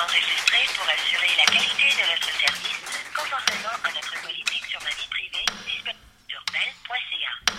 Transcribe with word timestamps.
pour 0.00 0.88
assurer 0.88 1.28
la 1.36 1.44
qualité 1.52 1.92
de 1.92 2.04
notre 2.08 2.32
service, 2.32 2.80
conformément 3.14 3.76
à 3.84 3.92
notre 3.92 4.22
politique 4.22 4.64
sur 4.70 4.80
la 4.80 4.90
vie 4.96 5.08
privée 5.10 5.44
disponible 5.66 5.94
sur 6.26 6.40
bell.ca. 6.52 7.54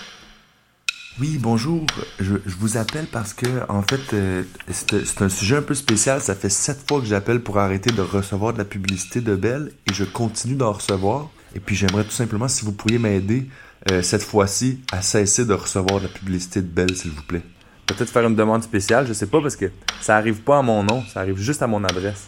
Oui, 1.19 1.37
bonjour. 1.37 1.85
Je, 2.19 2.33
vous 2.57 2.77
appelle 2.77 3.05
parce 3.05 3.35
que, 3.35 3.45
en 3.69 3.83
fait, 3.83 4.15
euh, 4.15 4.43
c'est 4.71 5.21
un 5.21 5.29
sujet 5.29 5.57
un 5.57 5.61
peu 5.61 5.75
spécial. 5.75 6.19
Ça 6.19 6.33
fait 6.33 6.49
sept 6.49 6.79
fois 6.87 6.99
que 6.99 7.05
j'appelle 7.05 7.41
pour 7.41 7.59
arrêter 7.59 7.91
de 7.91 8.01
recevoir 8.01 8.53
de 8.53 8.57
la 8.57 8.65
publicité 8.65 9.21
de 9.21 9.35
Bell 9.35 9.71
et 9.87 9.93
je 9.93 10.03
continue 10.03 10.55
d'en 10.55 10.71
recevoir. 10.71 11.29
Et 11.53 11.59
puis, 11.59 11.75
j'aimerais 11.75 12.05
tout 12.05 12.09
simplement, 12.09 12.47
si 12.47 12.65
vous 12.65 12.71
pourriez 12.71 12.97
m'aider 12.97 13.49
euh, 13.91 14.01
cette 14.01 14.23
fois-ci 14.23 14.81
à 14.91 15.03
cesser 15.03 15.45
de 15.45 15.53
recevoir 15.53 15.99
de 15.99 16.07
la 16.07 16.11
publicité 16.11 16.63
de 16.63 16.67
Bell, 16.67 16.95
s'il 16.97 17.11
vous 17.11 17.23
plaît. 17.23 17.43
Peut-être 17.91 18.09
faire 18.09 18.25
une 18.25 18.35
demande 18.35 18.63
spéciale, 18.63 19.05
je 19.05 19.11
sais 19.11 19.25
pas, 19.25 19.41
parce 19.41 19.57
que 19.57 19.65
ça 19.99 20.15
arrive 20.15 20.41
pas 20.41 20.59
à 20.59 20.61
mon 20.61 20.81
nom, 20.81 21.03
ça 21.13 21.19
arrive 21.19 21.37
juste 21.37 21.61
à 21.61 21.67
mon 21.67 21.83
adresse. 21.83 22.27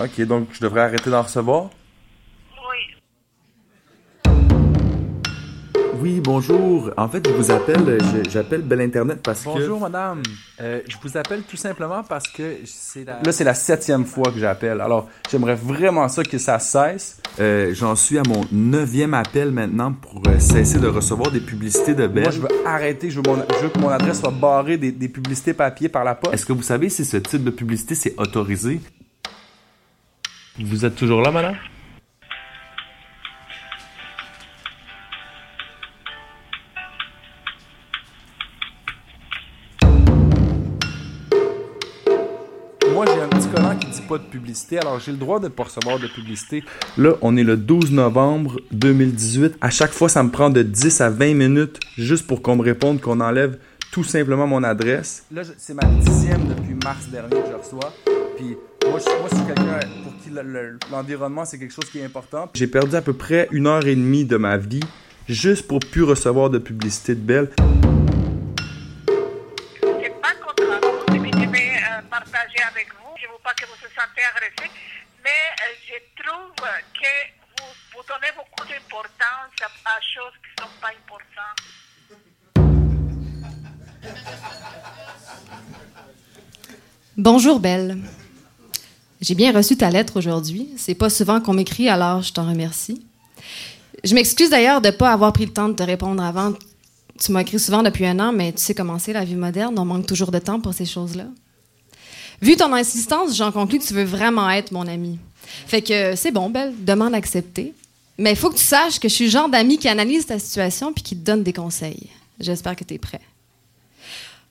Ok, 0.00 0.20
donc 0.26 0.48
je 0.52 0.60
devrais 0.60 0.82
arrêter 0.82 1.08
d'en 1.08 1.22
recevoir? 1.22 1.70
Oui, 6.00 6.20
bonjour. 6.22 6.90
En 6.96 7.08
fait, 7.08 7.26
je 7.28 7.32
vous 7.34 7.50
appelle, 7.50 7.98
j'appelle 8.30 8.62
Bell 8.62 8.80
Internet 8.80 9.20
parce 9.22 9.40
que... 9.40 9.48
Bonjour 9.50 9.80
madame, 9.80 10.22
Euh, 10.60 10.80
je 10.88 10.96
vous 11.02 11.16
appelle 11.18 11.42
tout 11.42 11.56
simplement 11.56 12.02
parce 12.02 12.26
que 12.28 12.58
c'est 12.64 13.04
la... 13.04 13.20
Là, 13.22 13.32
c'est 13.32 13.44
la 13.44 13.54
septième 13.54 14.04
fois 14.06 14.30
que 14.32 14.38
j'appelle. 14.38 14.80
Alors, 14.80 15.08
j'aimerais 15.30 15.54
vraiment 15.56 16.08
ça 16.08 16.22
que 16.22 16.38
ça 16.38 16.58
cesse. 16.58 17.20
Euh, 17.38 17.74
J'en 17.74 17.96
suis 17.96 18.18
à 18.18 18.22
mon 18.26 18.42
neuvième 18.52 19.14
appel 19.14 19.50
maintenant 19.50 19.92
pour 19.92 20.22
euh, 20.28 20.38
cesser 20.38 20.78
de 20.78 20.86
recevoir 20.86 21.30
des 21.30 21.40
publicités 21.40 21.94
de 21.94 22.06
Bell. 22.06 22.24
Moi 22.24 22.32
je 22.32 22.40
veux 22.40 22.66
arrêter, 22.66 23.10
je 23.10 23.16
veux, 23.16 23.22
mon- 23.26 23.44
je 23.58 23.64
veux 23.64 23.68
que 23.70 23.78
mon 23.78 23.88
adresse 23.90 24.20
soit 24.20 24.30
barrée 24.30 24.76
des, 24.78 24.92
des 24.92 25.08
publicités 25.08 25.52
papier 25.54 25.88
par 25.88 26.04
la 26.04 26.14
poste. 26.14 26.34
Est-ce 26.34 26.46
que 26.46 26.52
vous 26.52 26.62
savez 26.62 26.88
si 26.88 27.04
ce 27.04 27.16
type 27.18 27.44
de 27.44 27.50
publicité 27.50 27.94
c'est 27.94 28.14
autorisé? 28.18 28.80
Vous 30.58 30.84
êtes 30.84 30.94
toujours 30.96 31.20
là, 31.22 31.30
madame? 31.30 31.56
De 44.18 44.24
publicité, 44.24 44.78
alors 44.78 44.98
j'ai 45.00 45.12
le 45.12 45.18
droit 45.18 45.40
de 45.40 45.48
pas 45.48 45.64
recevoir 45.64 45.98
de 45.98 46.06
publicité. 46.06 46.62
Là, 46.98 47.14
on 47.22 47.36
est 47.36 47.44
le 47.44 47.56
12 47.56 47.92
novembre 47.92 48.60
2018. 48.72 49.56
À 49.60 49.70
chaque 49.70 49.92
fois, 49.92 50.08
ça 50.08 50.22
me 50.22 50.30
prend 50.30 50.50
de 50.50 50.62
10 50.62 51.00
à 51.00 51.10
20 51.10 51.34
minutes 51.34 51.78
juste 51.96 52.26
pour 52.26 52.42
qu'on 52.42 52.56
me 52.56 52.62
réponde 52.62 53.00
qu'on 53.00 53.20
enlève 53.20 53.58
tout 53.92 54.04
simplement 54.04 54.46
mon 54.46 54.62
adresse. 54.62 55.24
Là 55.32 55.42
c'est 55.58 55.74
ma 55.74 55.82
dixième 55.84 56.46
depuis 56.46 56.74
mars 56.84 57.08
dernier 57.08 57.30
que 57.30 57.48
je 57.50 57.56
reçois. 57.56 57.92
Puis 58.36 58.56
moi 58.88 58.98
je, 59.00 59.34
suis 59.36 59.44
quelqu'un 59.46 59.80
pour 60.04 60.12
qui 60.22 60.30
le- 60.30 60.42
le- 60.42 60.78
l'environnement 60.92 61.44
c'est 61.44 61.58
quelque 61.58 61.74
chose 61.74 61.90
qui 61.90 61.98
est 61.98 62.04
important. 62.04 62.48
J'ai 62.54 62.68
perdu 62.68 62.94
à 62.94 63.02
peu 63.02 63.14
près 63.14 63.48
une 63.50 63.66
heure 63.66 63.84
et 63.84 63.96
demie 63.96 64.24
de 64.24 64.36
ma 64.36 64.56
vie 64.58 64.78
juste 65.28 65.66
pour 65.66 65.80
plus 65.80 66.04
recevoir 66.04 66.50
de 66.50 66.58
publicité 66.58 67.16
de 67.16 67.20
Bell. 67.20 67.50
Mais 75.22 75.30
euh, 75.30 75.74
je 75.86 76.22
trouve 76.22 76.52
que 76.56 77.12
vous, 77.58 77.70
vous 77.94 78.02
donnez 78.08 78.32
beaucoup 78.36 78.66
d'importance 78.68 79.52
à, 79.60 79.66
à 79.66 80.00
choses 80.00 80.36
qui 80.42 80.50
ne 80.56 80.62
sont 80.64 80.74
pas 80.80 80.92
importantes. 80.96 81.60
Bonjour 87.16 87.60
Belle. 87.60 87.98
J'ai 89.20 89.34
bien 89.34 89.52
reçu 89.52 89.76
ta 89.76 89.90
lettre 89.90 90.16
aujourd'hui. 90.16 90.70
C'est 90.78 90.94
pas 90.94 91.10
souvent 91.10 91.40
qu'on 91.40 91.52
m'écrit, 91.52 91.90
alors 91.90 92.22
je 92.22 92.32
t'en 92.32 92.48
remercie. 92.48 93.04
Je 94.02 94.14
m'excuse 94.14 94.48
d'ailleurs 94.48 94.80
de 94.80 94.86
ne 94.86 94.92
pas 94.92 95.12
avoir 95.12 95.34
pris 95.34 95.44
le 95.44 95.52
temps 95.52 95.68
de 95.68 95.74
te 95.74 95.82
répondre 95.82 96.22
avant. 96.22 96.54
Tu 97.18 97.32
m'as 97.32 97.42
écrit 97.42 97.58
souvent 97.58 97.82
depuis 97.82 98.06
un 98.06 98.18
an, 98.18 98.32
mais 98.32 98.52
tu 98.52 98.62
sais 98.62 98.74
comment 98.74 98.98
c'est 98.98 99.12
la 99.12 99.26
vie 99.26 99.34
moderne. 99.34 99.78
On 99.78 99.84
manque 99.84 100.06
toujours 100.06 100.30
de 100.30 100.38
temps 100.38 100.60
pour 100.60 100.72
ces 100.72 100.86
choses-là. 100.86 101.26
Vu 102.40 102.56
ton 102.56 102.72
insistance, 102.72 103.36
j'en 103.36 103.52
conclus 103.52 103.78
que 103.78 103.84
tu 103.84 103.94
veux 103.94 104.04
vraiment 104.04 104.48
être 104.50 104.72
mon 104.72 104.86
ami. 104.86 105.18
Fait 105.66 105.82
que 105.82 106.16
c'est 106.16 106.30
bon, 106.30 106.48
Belle, 106.50 106.74
demande 106.84 107.14
acceptée. 107.14 107.74
Mais 108.18 108.32
il 108.32 108.36
faut 108.36 108.50
que 108.50 108.56
tu 108.56 108.64
saches 108.64 108.98
que 108.98 109.08
je 109.08 109.14
suis 109.14 109.24
le 109.24 109.30
genre 109.30 109.48
d'ami 109.48 109.78
qui 109.78 109.88
analyse 109.88 110.26
ta 110.26 110.38
situation 110.38 110.92
puis 110.92 111.02
qui 111.02 111.16
te 111.16 111.24
donne 111.24 111.42
des 111.42 111.52
conseils. 111.52 112.08
J'espère 112.38 112.76
que 112.76 112.84
tu 112.84 112.94
es 112.94 112.98
prêt. 112.98 113.20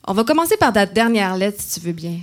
On 0.06 0.12
va 0.12 0.24
commencer 0.24 0.56
par 0.56 0.72
ta 0.72 0.86
dernière 0.86 1.36
lettre, 1.36 1.60
si 1.60 1.78
tu 1.78 1.86
veux 1.86 1.92
bien. 1.92 2.18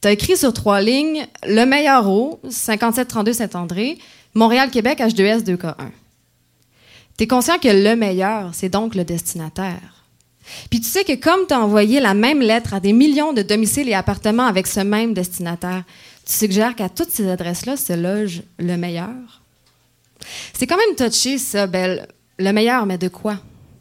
Tu 0.00 0.08
as 0.08 0.12
écrit 0.12 0.36
sur 0.36 0.52
trois 0.52 0.80
lignes 0.80 1.26
Le 1.44 1.64
meilleur 1.64 2.08
eau, 2.08 2.40
5732 2.48 3.32
Saint-André, 3.32 3.98
Montréal-Québec, 4.34 5.00
H2S 5.00 5.42
2K1. 5.42 5.74
Tu 7.16 7.24
es 7.24 7.26
conscient 7.26 7.58
que 7.58 7.68
le 7.68 7.96
meilleur, 7.96 8.50
c'est 8.54 8.68
donc 8.68 8.94
le 8.94 9.04
destinataire. 9.04 9.97
Puis 10.70 10.80
tu 10.80 10.88
sais 10.88 11.04
que 11.04 11.14
comme 11.14 11.46
tu 11.46 11.54
as 11.54 11.60
envoyé 11.60 12.00
la 12.00 12.14
même 12.14 12.40
lettre 12.40 12.74
à 12.74 12.80
des 12.80 12.92
millions 12.92 13.32
de 13.32 13.42
domiciles 13.42 13.88
et 13.88 13.94
appartements 13.94 14.46
avec 14.46 14.66
ce 14.66 14.80
même 14.80 15.14
destinataire, 15.14 15.84
tu 16.24 16.32
suggères 16.32 16.74
qu'à 16.74 16.88
toutes 16.88 17.10
ces 17.10 17.28
adresses-là 17.28 17.76
se 17.76 17.92
loge 17.92 18.42
le 18.58 18.76
meilleur? 18.76 19.42
C'est 20.52 20.66
quand 20.66 20.76
même 20.76 20.96
touché, 20.96 21.38
ça, 21.38 21.66
Belle. 21.66 22.08
Le 22.38 22.52
meilleur, 22.52 22.86
mais 22.86 22.98
de 22.98 23.08
quoi? 23.08 23.38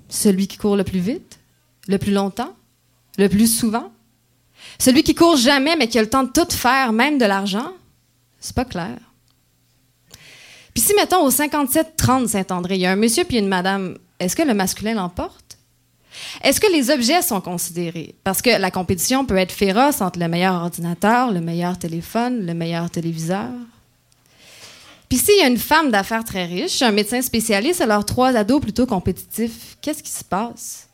Celui 0.09 0.47
qui 0.47 0.57
court 0.57 0.77
le 0.77 0.83
plus 0.83 0.99
vite? 0.99 1.39
Le 1.87 1.97
plus 1.97 2.11
longtemps? 2.11 2.55
Le 3.17 3.27
plus 3.27 3.47
souvent? 3.47 3.91
Celui 4.79 5.03
qui 5.03 5.15
court 5.15 5.37
jamais, 5.37 5.75
mais 5.75 5.87
qui 5.87 5.99
a 5.99 6.01
le 6.01 6.09
temps 6.09 6.23
de 6.23 6.31
tout 6.31 6.49
faire, 6.49 6.91
même 6.91 7.17
de 7.17 7.25
l'argent? 7.25 7.71
C'est 8.39 8.55
pas 8.55 8.65
clair. 8.65 8.97
Puis 10.73 10.83
si, 10.83 10.93
mettons, 10.93 11.23
au 11.25 11.31
57-30 11.31 12.27
Saint-André, 12.27 12.75
il 12.75 12.81
y 12.81 12.85
a 12.85 12.91
un 12.91 12.95
monsieur 12.95 13.23
puis 13.23 13.37
une 13.37 13.47
madame, 13.47 13.97
est-ce 14.19 14.35
que 14.35 14.43
le 14.43 14.53
masculin 14.53 14.93
l'emporte? 14.93 15.56
Est-ce 16.43 16.59
que 16.59 16.71
les 16.71 16.89
objets 16.89 17.21
sont 17.21 17.41
considérés? 17.41 18.15
Parce 18.23 18.41
que 18.41 18.49
la 18.49 18.71
compétition 18.71 19.25
peut 19.25 19.37
être 19.37 19.51
féroce 19.51 20.01
entre 20.01 20.19
le 20.19 20.27
meilleur 20.27 20.55
ordinateur, 20.55 21.31
le 21.31 21.41
meilleur 21.41 21.77
téléphone, 21.77 22.45
le 22.45 22.53
meilleur 22.53 22.89
téléviseur. 22.89 23.51
Puis 25.09 25.17
s'il 25.17 25.37
y 25.37 25.41
a 25.41 25.47
une 25.47 25.57
femme 25.57 25.89
d'affaires 25.89 26.23
très 26.23 26.45
riche, 26.45 26.81
un 26.81 26.91
médecin 26.91 27.21
spécialiste, 27.21 27.81
alors 27.81 28.05
trois 28.05 28.35
ados 28.35 28.61
plutôt 28.61 28.85
compétitifs, 28.85 29.77
qu'est-ce 29.81 30.03
qui 30.03 30.11
se 30.11 30.23
passe? 30.23 30.87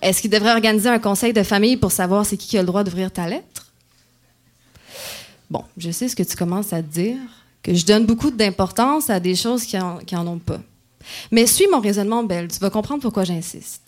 Est-ce 0.00 0.20
qu'il 0.20 0.30
devrait 0.30 0.52
organiser 0.52 0.88
un 0.88 0.98
conseil 0.98 1.32
de 1.32 1.42
famille 1.42 1.76
pour 1.76 1.92
savoir 1.92 2.26
c'est 2.26 2.36
qui 2.36 2.48
qui 2.48 2.58
a 2.58 2.60
le 2.60 2.66
droit 2.66 2.84
d'ouvrir 2.84 3.10
ta 3.10 3.28
lettre? 3.28 3.72
Bon, 5.50 5.64
je 5.76 5.90
sais 5.90 6.08
ce 6.08 6.16
que 6.16 6.22
tu 6.22 6.36
commences 6.36 6.72
à 6.72 6.82
te 6.82 6.88
dire, 6.88 7.18
que 7.62 7.74
je 7.74 7.84
donne 7.84 8.06
beaucoup 8.06 8.30
d'importance 8.30 9.10
à 9.10 9.20
des 9.20 9.34
choses 9.34 9.64
qui 9.64 9.78
en, 9.78 9.98
qui 9.98 10.16
en 10.16 10.26
ont 10.26 10.38
pas. 10.38 10.60
Mais 11.30 11.46
suis 11.46 11.66
mon 11.68 11.80
raisonnement, 11.80 12.22
Belle, 12.22 12.48
tu 12.48 12.58
vas 12.58 12.70
comprendre 12.70 13.02
pourquoi 13.02 13.24
j'insiste. 13.24 13.81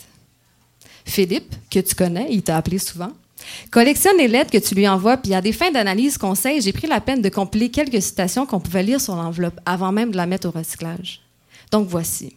Philippe, 1.04 1.54
que 1.70 1.80
tu 1.80 1.94
connais, 1.94 2.28
il 2.30 2.42
t'a 2.42 2.56
appelé 2.56 2.78
souvent, 2.78 3.12
collectionne 3.70 4.16
les 4.18 4.28
lettres 4.28 4.50
que 4.50 4.58
tu 4.58 4.74
lui 4.74 4.88
envoies, 4.88 5.16
puis 5.16 5.34
à 5.34 5.40
des 5.40 5.52
fins 5.52 5.70
d'analyse 5.70 6.18
conseil, 6.18 6.60
j'ai 6.60 6.72
pris 6.72 6.86
la 6.86 7.00
peine 7.00 7.22
de 7.22 7.28
compiler 7.28 7.70
quelques 7.70 8.02
citations 8.02 8.46
qu'on 8.46 8.60
pouvait 8.60 8.82
lire 8.82 9.00
sur 9.00 9.14
l'enveloppe 9.14 9.60
avant 9.66 9.92
même 9.92 10.10
de 10.10 10.16
la 10.16 10.26
mettre 10.26 10.48
au 10.48 10.50
recyclage. 10.50 11.20
Donc 11.70 11.88
voici. 11.88 12.34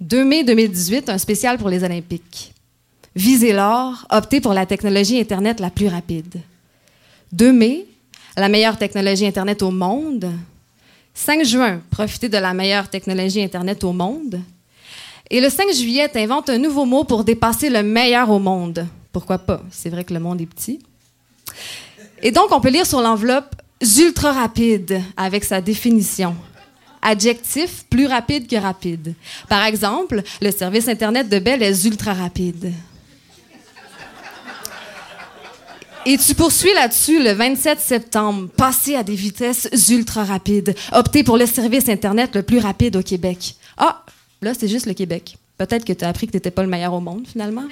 2 0.00 0.24
mai 0.24 0.44
2018, 0.44 1.08
un 1.08 1.18
spécial 1.18 1.58
pour 1.58 1.68
les 1.68 1.84
Olympiques. 1.84 2.52
Visez 3.14 3.52
l'or, 3.52 4.06
optez 4.10 4.40
pour 4.40 4.54
la 4.54 4.66
technologie 4.66 5.20
Internet 5.20 5.60
la 5.60 5.70
plus 5.70 5.88
rapide. 5.88 6.40
2 7.32 7.52
mai, 7.52 7.86
la 8.36 8.48
meilleure 8.48 8.78
technologie 8.78 9.26
Internet 9.26 9.62
au 9.62 9.70
monde. 9.70 10.30
5 11.14 11.44
juin, 11.44 11.82
profitez 11.90 12.28
de 12.28 12.38
la 12.38 12.54
meilleure 12.54 12.88
technologie 12.88 13.42
Internet 13.42 13.84
au 13.84 13.92
monde. 13.92 14.40
Et 15.30 15.40
le 15.40 15.48
5 15.48 15.72
juillet, 15.72 16.10
invente 16.16 16.50
un 16.50 16.58
nouveau 16.58 16.84
mot 16.84 17.04
pour 17.04 17.22
dépasser 17.22 17.70
le 17.70 17.84
meilleur 17.84 18.30
au 18.30 18.40
monde. 18.40 18.86
Pourquoi 19.12 19.38
pas? 19.38 19.62
C'est 19.70 19.88
vrai 19.88 20.02
que 20.02 20.12
le 20.12 20.20
monde 20.20 20.40
est 20.40 20.46
petit. 20.46 20.80
Et 22.22 22.32
donc, 22.32 22.50
on 22.50 22.60
peut 22.60 22.70
lire 22.70 22.86
sur 22.86 23.00
l'enveloppe 23.00 23.54
ultra 23.98 24.32
rapide 24.32 25.00
avec 25.16 25.44
sa 25.44 25.60
définition. 25.60 26.34
Adjectif 27.00 27.84
plus 27.88 28.06
rapide 28.06 28.46
que 28.46 28.56
rapide. 28.56 29.14
Par 29.48 29.64
exemple, 29.64 30.22
le 30.42 30.50
service 30.50 30.88
Internet 30.88 31.28
de 31.28 31.38
Bell 31.38 31.62
est 31.62 31.84
ultra 31.84 32.12
rapide. 32.12 32.72
Et 36.06 36.16
tu 36.18 36.34
poursuis 36.34 36.72
là-dessus 36.74 37.22
le 37.22 37.32
27 37.32 37.78
septembre. 37.78 38.48
Passez 38.56 38.96
à 38.96 39.02
des 39.02 39.14
vitesses 39.14 39.68
ultra 39.90 40.24
rapides. 40.24 40.74
Optez 40.92 41.22
pour 41.22 41.36
le 41.36 41.46
service 41.46 41.88
Internet 41.88 42.34
le 42.34 42.42
plus 42.42 42.58
rapide 42.58 42.96
au 42.96 43.02
Québec. 43.02 43.54
Ah, 43.76 44.04
là, 44.42 44.54
c'est 44.54 44.68
juste 44.68 44.86
le 44.86 44.94
Québec. 44.94 45.36
Peut-être 45.58 45.84
que 45.84 45.92
tu 45.92 46.04
as 46.04 46.08
appris 46.08 46.26
que 46.26 46.32
tu 46.32 46.36
n'étais 46.36 46.50
pas 46.50 46.62
le 46.62 46.68
meilleur 46.68 46.94
au 46.94 47.00
monde, 47.00 47.26
finalement. 47.26 47.64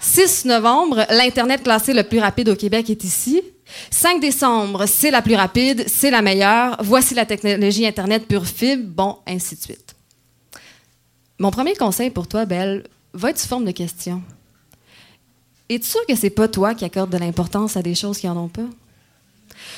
6 0.00 0.44
novembre, 0.46 1.06
l'Internet 1.10 1.62
classé 1.62 1.94
le 1.94 2.02
plus 2.02 2.18
rapide 2.18 2.48
au 2.50 2.56
Québec 2.56 2.90
est 2.90 3.04
ici. 3.04 3.40
5 3.90 4.20
décembre, 4.20 4.86
c'est 4.86 5.10
la 5.10 5.22
plus 5.22 5.34
rapide, 5.34 5.84
c'est 5.86 6.10
la 6.10 6.22
meilleure. 6.22 6.76
Voici 6.82 7.14
la 7.14 7.24
technologie 7.24 7.86
Internet 7.86 8.26
pure 8.26 8.46
fibre. 8.46 8.84
Bon, 8.88 9.18
ainsi 9.26 9.56
de 9.56 9.60
suite. 9.60 9.94
Mon 11.38 11.50
premier 11.50 11.74
conseil 11.74 12.10
pour 12.10 12.28
toi, 12.28 12.44
Belle, 12.44 12.84
va 13.14 13.30
être 13.30 13.38
sous 13.38 13.48
forme 13.48 13.64
de 13.64 13.70
question. 13.70 14.22
Es-tu 15.68 15.88
sûr 15.88 16.04
que 16.06 16.14
c'est 16.14 16.30
pas 16.30 16.48
toi 16.48 16.74
qui 16.74 16.84
accordes 16.84 17.10
de 17.10 17.18
l'importance 17.18 17.76
à 17.76 17.82
des 17.82 17.94
choses 17.94 18.18
qui 18.18 18.28
en 18.28 18.36
ont 18.36 18.48
pas? 18.48 18.68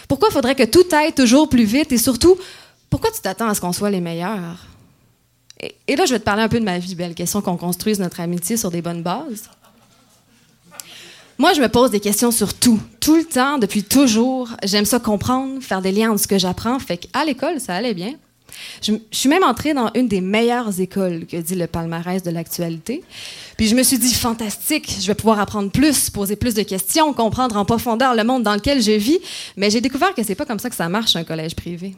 Pourquoi 0.08 0.30
faudrait 0.30 0.54
que 0.54 0.64
tout 0.64 0.84
aille 0.92 1.12
toujours 1.12 1.48
plus 1.48 1.64
vite 1.64 1.92
et 1.92 1.98
surtout, 1.98 2.36
pourquoi 2.94 3.10
tu 3.10 3.20
t'attends 3.20 3.48
à 3.48 3.54
ce 3.54 3.60
qu'on 3.60 3.72
soit 3.72 3.90
les 3.90 4.00
meilleurs? 4.00 4.68
Et, 5.88 5.96
là, 5.96 6.04
je 6.06 6.12
vais 6.12 6.20
te 6.20 6.24
parler 6.24 6.44
un 6.44 6.48
peu 6.48 6.60
de 6.60 6.64
ma 6.64 6.78
vie, 6.78 6.94
belle 6.94 7.16
question 7.16 7.40
qu'on 7.40 7.56
construise 7.56 7.98
notre 7.98 8.20
amitié 8.20 8.56
sur 8.56 8.70
des 8.70 8.82
bonnes 8.82 9.02
bases. 9.02 9.50
Moi, 11.36 11.54
je 11.54 11.60
me 11.60 11.68
pose 11.68 11.90
des 11.90 11.98
questions 11.98 12.30
sur 12.30 12.54
tout, 12.54 12.78
tout 13.00 13.16
le 13.16 13.24
temps, 13.24 13.58
depuis 13.58 13.82
toujours. 13.82 14.50
J'aime 14.62 14.84
ça 14.84 15.00
comprendre, 15.00 15.60
faire 15.60 15.82
des 15.82 15.90
liens 15.90 16.12
entre 16.12 16.20
ce 16.20 16.28
que 16.28 16.38
j'apprends. 16.38 16.78
Fait 16.78 16.98
qu'à 16.98 17.24
l'école, 17.24 17.58
ça 17.58 17.74
allait 17.74 17.94
bien. 17.94 18.14
Je, 18.80 18.92
je, 19.10 19.18
suis 19.18 19.28
même 19.28 19.42
entrée 19.42 19.74
dans 19.74 19.90
une 19.96 20.06
des 20.06 20.20
meilleures 20.20 20.78
écoles 20.78 21.26
que 21.26 21.36
dit 21.36 21.56
le 21.56 21.66
palmarès 21.66 22.22
de 22.22 22.30
l'actualité. 22.30 23.02
Puis 23.56 23.66
je 23.66 23.74
me 23.74 23.82
suis 23.82 23.98
dit, 23.98 24.14
fantastique, 24.14 24.98
je 25.00 25.06
vais 25.08 25.16
pouvoir 25.16 25.40
apprendre 25.40 25.72
plus, 25.72 26.10
poser 26.10 26.36
plus 26.36 26.54
de 26.54 26.62
questions, 26.62 27.12
comprendre 27.12 27.56
en 27.56 27.64
profondeur 27.64 28.14
le 28.14 28.22
monde 28.22 28.44
dans 28.44 28.54
lequel 28.54 28.80
je 28.80 28.92
vis. 28.92 29.18
Mais 29.56 29.68
j'ai 29.68 29.80
découvert 29.80 30.14
que 30.14 30.22
c'est 30.22 30.36
pas 30.36 30.46
comme 30.46 30.60
ça 30.60 30.70
que 30.70 30.76
ça 30.76 30.88
marche 30.88 31.16
un 31.16 31.24
collège 31.24 31.56
privé. 31.56 31.96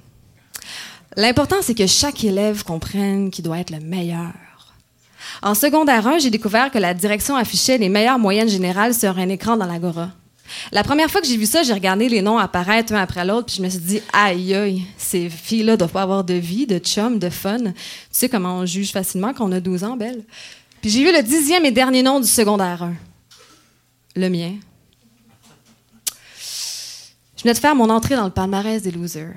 L'important, 1.16 1.56
c'est 1.62 1.74
que 1.74 1.86
chaque 1.86 2.24
élève 2.24 2.62
comprenne 2.62 3.30
qu'il 3.30 3.44
doit 3.44 3.58
être 3.58 3.70
le 3.70 3.80
meilleur. 3.80 4.32
En 5.42 5.54
secondaire 5.54 6.06
1, 6.06 6.18
j'ai 6.18 6.30
découvert 6.30 6.70
que 6.70 6.78
la 6.78 6.92
direction 6.92 7.36
affichait 7.36 7.78
les 7.78 7.88
meilleures 7.88 8.18
moyennes 8.18 8.48
générales 8.48 8.94
sur 8.94 9.18
un 9.18 9.28
écran 9.30 9.56
dans 9.56 9.66
l'Agora. 9.66 10.10
La 10.72 10.84
première 10.84 11.10
fois 11.10 11.20
que 11.20 11.26
j'ai 11.26 11.36
vu 11.36 11.46
ça, 11.46 11.62
j'ai 11.62 11.72
regardé 11.72 12.08
les 12.08 12.22
noms 12.22 12.38
apparaître 12.38 12.92
un 12.92 13.00
après 13.00 13.24
l'autre, 13.24 13.46
puis 13.46 13.56
je 13.56 13.62
me 13.62 13.68
suis 13.68 13.80
dit, 13.80 14.00
aïe, 14.12 14.54
aïe, 14.54 14.82
ces 14.96 15.28
filles-là 15.28 15.76
doivent 15.76 15.90
pas 15.90 16.02
avoir 16.02 16.22
de 16.22 16.34
vie, 16.34 16.66
de 16.66 16.78
chum, 16.78 17.18
de 17.18 17.30
fun. 17.30 17.58
Tu 17.58 17.72
sais 18.10 18.28
comment 18.28 18.58
on 18.58 18.66
juge 18.66 18.92
facilement 18.92 19.32
quand 19.32 19.48
on 19.48 19.52
a 19.52 19.60
12 19.60 19.84
ans, 19.84 19.96
belle? 19.96 20.22
Puis 20.82 20.90
j'ai 20.90 21.02
vu 21.02 21.12
le 21.12 21.22
dixième 21.22 21.64
et 21.64 21.72
dernier 21.72 22.02
nom 22.02 22.20
du 22.20 22.28
secondaire 22.28 22.82
1. 22.82 22.94
Le 24.16 24.28
mien. 24.28 24.52
Je 27.36 27.42
venais 27.42 27.54
de 27.54 27.58
faire 27.58 27.74
mon 27.74 27.90
entrée 27.90 28.16
dans 28.16 28.24
le 28.24 28.30
palmarès 28.30 28.82
des 28.82 28.90
losers. 28.92 29.34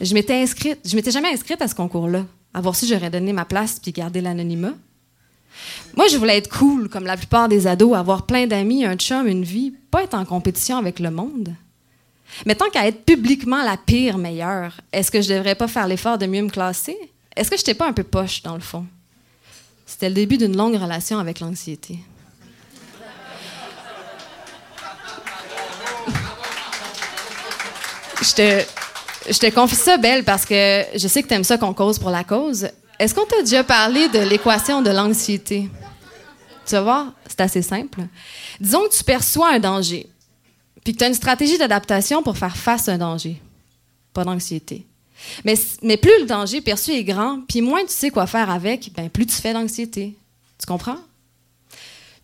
Je 0.00 0.14
m'étais 0.14 0.34
inscrite, 0.34 0.78
je 0.84 0.96
m'étais 0.96 1.10
jamais 1.10 1.28
inscrite 1.28 1.60
à 1.60 1.68
ce 1.68 1.74
concours-là. 1.74 2.24
À 2.54 2.60
voir 2.60 2.74
si 2.74 2.88
j'aurais 2.88 3.10
donné 3.10 3.32
ma 3.32 3.44
place 3.44 3.78
puis 3.78 3.92
gardé 3.92 4.20
l'anonymat. 4.20 4.72
Moi, 5.96 6.06
je 6.08 6.16
voulais 6.16 6.38
être 6.38 6.48
cool, 6.48 6.88
comme 6.88 7.04
la 7.04 7.16
plupart 7.16 7.48
des 7.48 7.66
ados, 7.66 7.94
avoir 7.94 8.26
plein 8.26 8.46
d'amis, 8.46 8.84
un 8.84 8.96
chum, 8.96 9.26
une 9.26 9.44
vie, 9.44 9.74
pas 9.90 10.02
être 10.02 10.14
en 10.14 10.24
compétition 10.24 10.78
avec 10.78 10.98
le 10.98 11.10
monde. 11.10 11.54
Mais 12.46 12.54
tant 12.54 12.70
qu'à 12.70 12.86
être 12.86 13.04
publiquement 13.04 13.62
la 13.62 13.76
pire 13.76 14.16
meilleure, 14.16 14.80
est-ce 14.92 15.10
que 15.10 15.20
je 15.20 15.32
devrais 15.32 15.54
pas 15.54 15.68
faire 15.68 15.86
l'effort 15.86 16.18
de 16.18 16.26
mieux 16.26 16.42
me 16.42 16.48
classer? 16.48 16.96
Est-ce 17.36 17.50
que 17.50 17.56
je 17.56 17.62
n'étais 17.62 17.74
pas 17.74 17.88
un 17.88 17.92
peu 17.92 18.04
poche, 18.04 18.42
dans 18.42 18.54
le 18.54 18.60
fond? 18.60 18.86
C'était 19.86 20.08
le 20.08 20.14
début 20.14 20.38
d'une 20.38 20.56
longue 20.56 20.76
relation 20.76 21.18
avec 21.18 21.40
l'anxiété. 21.40 21.98
te, 28.34 28.64
je 29.28 29.38
te 29.38 29.50
confie 29.50 29.76
ça, 29.76 29.96
Belle, 29.96 30.24
parce 30.24 30.44
que 30.44 30.84
je 30.94 31.08
sais 31.08 31.22
que 31.22 31.28
tu 31.28 31.34
aimes 31.34 31.44
ça 31.44 31.58
qu'on 31.58 31.74
cause 31.74 31.98
pour 31.98 32.10
la 32.10 32.24
cause. 32.24 32.68
Est-ce 32.98 33.14
qu'on 33.14 33.26
t'a 33.26 33.40
déjà 33.40 33.64
parlé 33.64 34.08
de 34.08 34.18
l'équation 34.18 34.82
de 34.82 34.90
l'anxiété? 34.90 35.68
Tu 36.66 36.72
vas 36.72 36.82
voir, 36.82 37.12
c'est 37.26 37.40
assez 37.40 37.62
simple. 37.62 38.00
Disons 38.60 38.82
que 38.88 38.96
tu 38.96 39.04
perçois 39.04 39.54
un 39.54 39.58
danger, 39.58 40.06
puis 40.84 40.92
que 40.92 40.98
tu 40.98 41.04
as 41.04 41.08
une 41.08 41.14
stratégie 41.14 41.58
d'adaptation 41.58 42.22
pour 42.22 42.36
faire 42.36 42.56
face 42.56 42.88
à 42.88 42.92
un 42.92 42.98
danger. 42.98 43.40
Pas 44.12 44.24
d'anxiété. 44.24 44.86
Mais, 45.44 45.54
mais, 45.82 45.96
plus 45.96 46.18
le 46.20 46.26
danger 46.26 46.60
perçu 46.60 46.92
est 46.92 47.04
grand, 47.04 47.40
puis 47.46 47.60
moins 47.60 47.82
tu 47.82 47.92
sais 47.92 48.10
quoi 48.10 48.26
faire 48.26 48.48
avec, 48.50 48.90
ben 48.94 49.10
plus 49.10 49.26
tu 49.26 49.34
fais 49.34 49.52
d'anxiété. 49.52 50.16
Tu 50.58 50.66
comprends? 50.66 50.98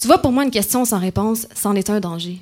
Tu 0.01 0.07
vois, 0.07 0.19
pour 0.19 0.33
moi, 0.33 0.45
une 0.45 0.51
question 0.51 0.85
sans 0.85 0.99
réponse, 0.99 1.47
c'en 1.55 1.75
est 1.75 1.91
un 1.91 2.01
danger. 2.01 2.39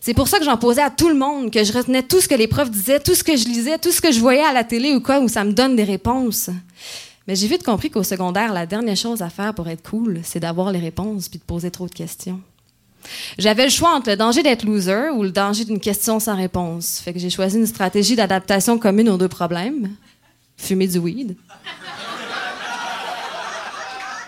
C'est 0.00 0.14
pour 0.14 0.28
ça 0.28 0.38
que 0.38 0.44
j'en 0.44 0.56
posais 0.56 0.82
à 0.82 0.90
tout 0.90 1.08
le 1.08 1.14
monde, 1.14 1.50
que 1.50 1.64
je 1.64 1.72
retenais 1.72 2.02
tout 2.02 2.20
ce 2.20 2.28
que 2.28 2.34
les 2.34 2.48
profs 2.48 2.70
disaient, 2.70 3.00
tout 3.00 3.14
ce 3.14 3.24
que 3.24 3.36
je 3.36 3.44
lisais, 3.46 3.78
tout 3.78 3.90
ce 3.90 4.00
que 4.00 4.12
je 4.12 4.20
voyais 4.20 4.44
à 4.44 4.52
la 4.52 4.64
télé 4.64 4.92
ou 4.92 5.00
quoi, 5.00 5.20
où 5.20 5.28
ça 5.28 5.44
me 5.44 5.52
donne 5.52 5.76
des 5.76 5.84
réponses. 5.84 6.50
Mais 7.26 7.36
j'ai 7.36 7.46
vite 7.46 7.62
compris 7.62 7.90
qu'au 7.90 8.02
secondaire, 8.02 8.52
la 8.52 8.66
dernière 8.66 8.96
chose 8.96 9.22
à 9.22 9.30
faire 9.30 9.54
pour 9.54 9.68
être 9.68 9.88
cool, 9.88 10.20
c'est 10.22 10.40
d'avoir 10.40 10.72
les 10.72 10.78
réponses 10.78 11.28
puis 11.28 11.38
de 11.38 11.44
poser 11.44 11.70
trop 11.70 11.86
de 11.86 11.94
questions. 11.94 12.40
J'avais 13.38 13.64
le 13.64 13.70
choix 13.70 13.94
entre 13.94 14.10
le 14.10 14.16
danger 14.16 14.42
d'être 14.42 14.64
loser 14.64 15.10
ou 15.14 15.22
le 15.22 15.30
danger 15.30 15.64
d'une 15.64 15.80
question 15.80 16.20
sans 16.20 16.36
réponse. 16.36 17.00
Fait 17.04 17.12
que 17.12 17.18
j'ai 17.18 17.30
choisi 17.30 17.58
une 17.58 17.66
stratégie 17.66 18.16
d'adaptation 18.16 18.78
commune 18.78 19.08
aux 19.08 19.16
deux 19.16 19.28
problèmes. 19.28 19.90
Fumer 20.56 20.86
du 20.86 20.98
weed. 20.98 21.36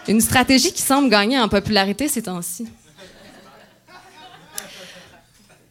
Une 0.08 0.20
stratégie 0.20 0.72
qui 0.72 0.82
semble 0.82 1.08
gagner 1.08 1.38
en 1.38 1.48
popularité 1.48 2.08
ces 2.08 2.22
temps-ci. 2.22 2.66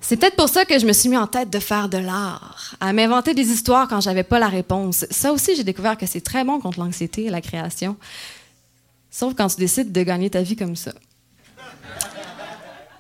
C'est 0.07 0.17
peut-être 0.17 0.35
pour 0.35 0.49
ça 0.49 0.65
que 0.65 0.77
je 0.77 0.85
me 0.85 0.93
suis 0.93 1.09
mis 1.09 1.17
en 1.17 1.25
tête 1.25 1.49
de 1.49 1.57
faire 1.57 1.89
de 1.89 1.97
l'art, 1.97 2.75
à 2.79 2.93
m'inventer 2.93 3.33
des 3.33 3.49
histoires 3.49 3.87
quand 3.87 4.01
j'avais 4.01 4.21
pas 4.21 4.37
la 4.37 4.49
réponse. 4.49 5.07
Ça 5.09 5.33
aussi, 5.33 5.55
j'ai 5.55 5.63
découvert 5.63 5.97
que 5.97 6.05
c'est 6.05 6.21
très 6.21 6.43
bon 6.43 6.59
contre 6.59 6.79
l'anxiété 6.79 7.23
et 7.23 7.31
la 7.31 7.41
création. 7.41 7.97
Sauf 9.09 9.33
quand 9.33 9.47
tu 9.47 9.55
décides 9.55 9.91
de 9.91 10.03
gagner 10.03 10.29
ta 10.29 10.43
vie 10.43 10.55
comme 10.55 10.75
ça. 10.75 10.93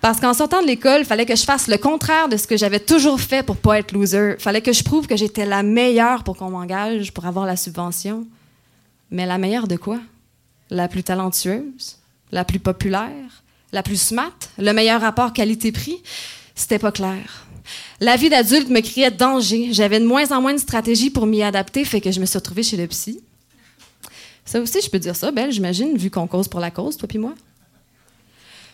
Parce 0.01 0.19
qu'en 0.19 0.33
sortant 0.33 0.63
de 0.63 0.65
l'école, 0.65 1.01
il 1.01 1.05
fallait 1.05 1.27
que 1.27 1.35
je 1.35 1.43
fasse 1.43 1.67
le 1.67 1.77
contraire 1.77 2.27
de 2.27 2.37
ce 2.37 2.47
que 2.47 2.57
j'avais 2.57 2.79
toujours 2.79 3.21
fait 3.21 3.43
pour 3.43 3.57
pas 3.57 3.77
être 3.77 3.91
loser. 3.91 4.33
Il 4.39 4.41
fallait 4.41 4.61
que 4.61 4.73
je 4.73 4.83
prouve 4.83 5.05
que 5.05 5.15
j'étais 5.15 5.45
la 5.45 5.61
meilleure 5.61 6.23
pour 6.23 6.35
qu'on 6.35 6.49
m'engage, 6.49 7.13
pour 7.13 7.27
avoir 7.27 7.45
la 7.45 7.55
subvention. 7.55 8.25
Mais 9.11 9.27
la 9.27 9.37
meilleure 9.37 9.67
de 9.67 9.75
quoi? 9.75 9.99
La 10.71 10.87
plus 10.87 11.03
talentueuse? 11.03 11.97
La 12.31 12.45
plus 12.45 12.59
populaire? 12.59 13.43
La 13.71 13.83
plus 13.83 14.01
smart? 14.01 14.33
Le 14.57 14.73
meilleur 14.73 15.01
rapport 15.01 15.33
qualité-prix? 15.33 16.01
C'était 16.55 16.79
pas 16.79 16.91
clair. 16.91 17.45
La 17.99 18.15
vie 18.15 18.29
d'adulte 18.29 18.69
me 18.69 18.81
criait 18.81 19.11
danger. 19.11 19.73
J'avais 19.73 19.99
de 19.99 20.05
moins 20.05 20.31
en 20.31 20.41
moins 20.41 20.53
de 20.53 20.59
stratégies 20.59 21.09
pour 21.09 21.25
m'y 21.25 21.43
adapter, 21.43 21.83
fait 21.85 22.01
que 22.01 22.11
je 22.11 22.19
me 22.19 22.25
suis 22.25 22.37
retrouvée 22.37 22.63
chez 22.63 22.77
le 22.77 22.87
psy. 22.87 23.21
Ça 24.45 24.59
aussi, 24.59 24.79
je 24.81 24.89
peux 24.89 24.99
dire 24.99 25.15
ça, 25.15 25.31
Belle, 25.31 25.51
j'imagine, 25.51 25.97
vu 25.97 26.09
qu'on 26.09 26.27
cause 26.27 26.47
pour 26.47 26.59
la 26.59 26.71
cause, 26.71 26.97
toi 26.97 27.07
puis 27.07 27.17
moi. 27.17 27.33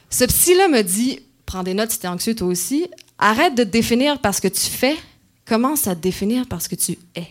Ce 0.10 0.26
psy-là 0.26 0.68
me 0.68 0.82
dit 0.82 1.20
Prends 1.46 1.64
des 1.64 1.74
notes 1.74 1.92
si 1.92 2.00
t'es 2.00 2.08
anxieux 2.08 2.36
toi 2.36 2.48
aussi. 2.48 2.88
Arrête 3.18 3.56
de 3.56 3.64
te 3.64 3.70
définir 3.70 4.20
parce 4.20 4.40
que 4.40 4.48
tu 4.48 4.62
fais. 4.62 4.96
Commence 5.46 5.88
à 5.88 5.96
te 5.96 6.02
définir 6.02 6.48
parce 6.48 6.68
que 6.68 6.76
tu 6.76 6.98
es. 7.16 7.28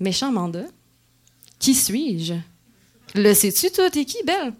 Méchant 0.00 0.30
mandat. 0.30 0.66
Qui 1.58 1.74
suis-je? 1.74 2.34
Le 3.14 3.34
sais-tu, 3.34 3.70
toi, 3.70 3.90
t'es 3.90 4.04
qui, 4.04 4.22
Belle? 4.24 4.52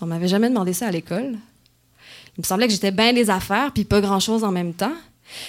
On 0.00 0.06
m'avait 0.06 0.28
jamais 0.28 0.48
demandé 0.48 0.72
ça 0.72 0.88
à 0.88 0.90
l'école. 0.90 1.38
Il 2.36 2.42
me 2.42 2.46
semblait 2.46 2.66
que 2.66 2.72
j'étais 2.72 2.90
bien 2.90 3.12
des 3.12 3.30
affaires, 3.30 3.72
puis 3.72 3.84
pas 3.84 4.00
grand-chose 4.00 4.44
en 4.44 4.52
même 4.52 4.74
temps. 4.74 4.94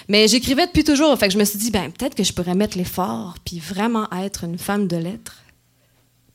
Mais 0.07 0.27
j'écrivais 0.27 0.67
depuis 0.67 0.83
toujours, 0.83 1.17
fait 1.17 1.27
que 1.27 1.33
je 1.33 1.39
me 1.39 1.45
suis 1.45 1.59
dit, 1.59 1.71
ben 1.71 1.91
peut-être 1.91 2.15
que 2.15 2.23
je 2.23 2.33
pourrais 2.33 2.55
mettre 2.55 2.77
l'effort, 2.77 3.35
puis 3.45 3.59
vraiment 3.59 4.07
être 4.11 4.43
une 4.43 4.57
femme 4.57 4.87
de 4.87 4.97
lettres. 4.97 5.37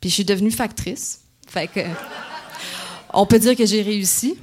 Puis 0.01 0.11
je 0.11 0.15
suis 0.15 0.25
devenue 0.25 0.51
factrice. 0.51 1.21
Fait 1.47 1.69
on 3.13 3.27
peut 3.27 3.39
dire 3.39 3.57
que 3.57 3.65
j'ai 3.65 3.83
réussi. 3.83 4.37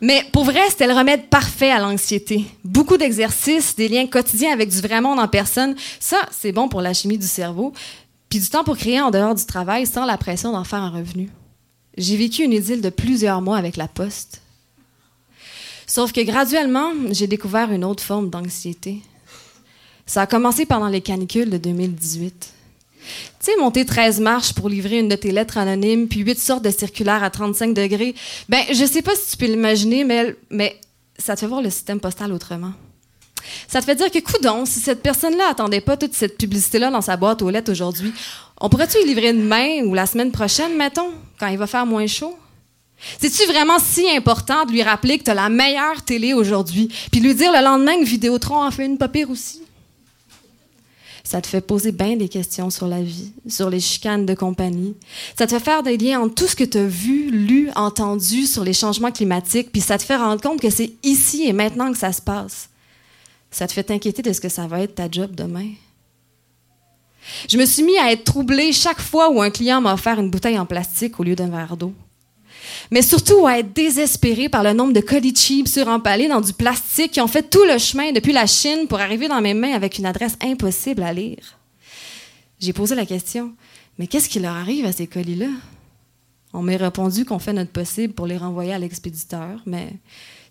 Mais 0.00 0.26
pour 0.32 0.44
vrai, 0.44 0.60
c'était 0.68 0.86
le 0.86 0.94
remède 0.94 1.28
parfait 1.28 1.70
à 1.70 1.78
l'anxiété. 1.78 2.44
Beaucoup 2.64 2.96
d'exercices, 2.96 3.76
des 3.76 3.88
liens 3.88 4.06
quotidiens 4.06 4.52
avec 4.52 4.68
du 4.68 4.80
vrai 4.80 5.00
monde 5.00 5.18
en 5.18 5.28
personne. 5.28 5.76
Ça, 6.00 6.18
c'est 6.30 6.52
bon 6.52 6.68
pour 6.68 6.82
la 6.82 6.92
chimie 6.92 7.18
du 7.18 7.26
cerveau. 7.26 7.72
Puis 8.28 8.40
du 8.40 8.48
temps 8.48 8.64
pour 8.64 8.76
créer 8.76 9.00
en 9.00 9.10
dehors 9.10 9.34
du 9.34 9.46
travail 9.46 9.86
sans 9.86 10.04
la 10.04 10.18
pression 10.18 10.52
d'en 10.52 10.64
faire 10.64 10.80
un 10.80 10.90
revenu. 10.90 11.30
J'ai 11.96 12.16
vécu 12.16 12.42
une 12.42 12.52
idylle 12.52 12.80
de 12.80 12.90
plusieurs 12.90 13.40
mois 13.40 13.56
avec 13.56 13.76
la 13.76 13.88
poste. 13.88 14.40
Sauf 15.86 16.12
que 16.12 16.20
graduellement, 16.22 16.92
j'ai 17.10 17.26
découvert 17.26 17.70
une 17.70 17.84
autre 17.84 18.02
forme 18.02 18.30
d'anxiété. 18.30 19.00
Ça 20.06 20.22
a 20.22 20.26
commencé 20.26 20.66
pendant 20.66 20.88
les 20.88 21.00
canicules 21.00 21.50
de 21.50 21.58
2018. 21.58 22.52
Tu 23.04 23.06
sais, 23.40 23.56
monter 23.58 23.84
13 23.84 24.20
marches 24.20 24.54
pour 24.54 24.68
livrer 24.68 24.98
une 24.98 25.08
de 25.08 25.16
tes 25.16 25.30
lettres 25.30 25.58
anonymes, 25.58 26.08
puis 26.08 26.20
8 26.20 26.38
sortes 26.38 26.64
de 26.64 26.70
circulaires 26.70 27.22
à 27.22 27.30
35 27.30 27.74
degrés. 27.74 28.14
Ben, 28.48 28.62
je 28.72 28.84
sais 28.84 29.02
pas 29.02 29.14
si 29.14 29.32
tu 29.32 29.36
peux 29.36 29.46
l'imaginer, 29.46 30.04
mais, 30.04 30.34
mais 30.50 30.80
ça 31.18 31.34
te 31.34 31.40
fait 31.40 31.46
voir 31.46 31.62
le 31.62 31.70
système 31.70 32.00
postal 32.00 32.32
autrement. 32.32 32.72
Ça 33.68 33.80
te 33.80 33.86
fait 33.86 33.94
dire 33.94 34.10
que, 34.10 34.18
coudon, 34.18 34.64
si 34.66 34.80
cette 34.80 35.02
personne-là 35.02 35.50
attendait 35.50 35.80
pas 35.80 35.96
toute 35.96 36.14
cette 36.14 36.38
publicité-là 36.38 36.90
dans 36.90 37.00
sa 37.00 37.16
boîte 37.16 37.42
aux 37.42 37.50
lettres 37.50 37.70
aujourd'hui, 37.70 38.12
on 38.60 38.68
pourrait-tu 38.68 38.98
y 39.02 39.06
livrer 39.06 39.32
demain 39.32 39.84
ou 39.84 39.94
la 39.94 40.06
semaine 40.06 40.32
prochaine, 40.32 40.76
mettons, 40.76 41.10
quand 41.38 41.48
il 41.48 41.58
va 41.58 41.66
faire 41.66 41.86
moins 41.86 42.06
chaud? 42.06 42.36
C'est-tu 43.20 43.44
vraiment 43.50 43.78
si 43.78 44.08
important 44.16 44.64
de 44.64 44.72
lui 44.72 44.82
rappeler 44.82 45.18
que 45.18 45.24
tu 45.24 45.30
as 45.30 45.34
la 45.34 45.48
meilleure 45.48 46.02
télé 46.02 46.32
aujourd'hui, 46.32 46.88
puis 47.10 47.20
lui 47.20 47.34
dire 47.34 47.52
le 47.52 47.62
lendemain 47.62 47.98
que 47.98 48.04
Vidéotron 48.04 48.62
en 48.62 48.70
fait 48.70 48.86
une 48.86 48.98
pas 48.98 49.08
aussi? 49.28 49.60
Ça 51.26 51.40
te 51.40 51.46
fait 51.46 51.62
poser 51.62 51.90
bien 51.90 52.16
des 52.16 52.28
questions 52.28 52.68
sur 52.68 52.86
la 52.86 53.02
vie, 53.02 53.32
sur 53.48 53.70
les 53.70 53.80
chicanes 53.80 54.26
de 54.26 54.34
compagnie. 54.34 54.94
Ça 55.38 55.46
te 55.46 55.54
fait 55.54 55.64
faire 55.64 55.82
des 55.82 55.96
liens 55.96 56.20
entre 56.20 56.34
tout 56.34 56.46
ce 56.46 56.54
que 56.54 56.64
tu 56.64 56.76
as 56.76 56.86
vu, 56.86 57.30
lu, 57.30 57.70
entendu 57.76 58.46
sur 58.46 58.62
les 58.62 58.74
changements 58.74 59.10
climatiques, 59.10 59.72
puis 59.72 59.80
ça 59.80 59.96
te 59.96 60.04
fait 60.04 60.16
rendre 60.16 60.42
compte 60.42 60.60
que 60.60 60.68
c'est 60.68 60.92
ici 61.02 61.44
et 61.46 61.54
maintenant 61.54 61.90
que 61.90 61.98
ça 61.98 62.12
se 62.12 62.20
passe. 62.20 62.68
Ça 63.54 63.68
te 63.68 63.72
fait 63.72 63.84
t'inquiéter 63.84 64.20
de 64.20 64.32
ce 64.32 64.40
que 64.40 64.48
ça 64.48 64.66
va 64.66 64.80
être 64.80 64.96
ta 64.96 65.08
job 65.08 65.32
demain? 65.32 65.70
Je 67.48 67.56
me 67.56 67.64
suis 67.64 67.84
mis 67.84 67.96
à 67.98 68.10
être 68.10 68.24
troublée 68.24 68.72
chaque 68.72 69.00
fois 69.00 69.30
où 69.30 69.40
un 69.40 69.50
client 69.50 69.80
m'a 69.80 69.94
offert 69.94 70.18
une 70.18 70.28
bouteille 70.28 70.58
en 70.58 70.66
plastique 70.66 71.20
au 71.20 71.22
lieu 71.22 71.36
d'un 71.36 71.50
verre 71.50 71.76
d'eau. 71.76 71.94
mais 72.90 73.00
surtout 73.00 73.46
à 73.46 73.60
être 73.60 73.72
désespéré 73.72 74.48
par 74.48 74.64
le 74.64 74.72
nombre 74.72 74.92
de 74.92 75.00
colis 75.00 75.36
cheap 75.36 75.68
surempalés 75.68 76.26
dans 76.26 76.40
du 76.40 76.52
plastique 76.52 77.12
qui 77.12 77.20
ont 77.20 77.28
fait 77.28 77.48
tout 77.48 77.64
le 77.64 77.78
chemin 77.78 78.10
depuis 78.10 78.32
la 78.32 78.46
Chine 78.46 78.88
pour 78.88 78.98
arriver 78.98 79.28
dans 79.28 79.40
mes 79.40 79.54
mains 79.54 79.72
avec 79.72 79.98
une 79.98 80.06
adresse 80.06 80.36
impossible 80.42 81.04
à 81.04 81.12
lire. 81.12 81.58
J'ai 82.58 82.72
posé 82.72 82.96
la 82.96 83.06
question, 83.06 83.52
mais 83.98 84.08
qu'est-ce 84.08 84.28
qui 84.28 84.40
leur 84.40 84.56
arrive 84.56 84.84
à 84.84 84.92
ces 84.92 85.06
colis-là? 85.06 85.50
On 86.52 86.62
m'a 86.62 86.76
répondu 86.76 87.24
qu'on 87.24 87.38
fait 87.38 87.52
notre 87.52 87.70
possible 87.70 88.14
pour 88.14 88.26
les 88.26 88.36
renvoyer 88.36 88.72
à 88.72 88.80
l'expéditeur, 88.80 89.60
mais 89.64 89.92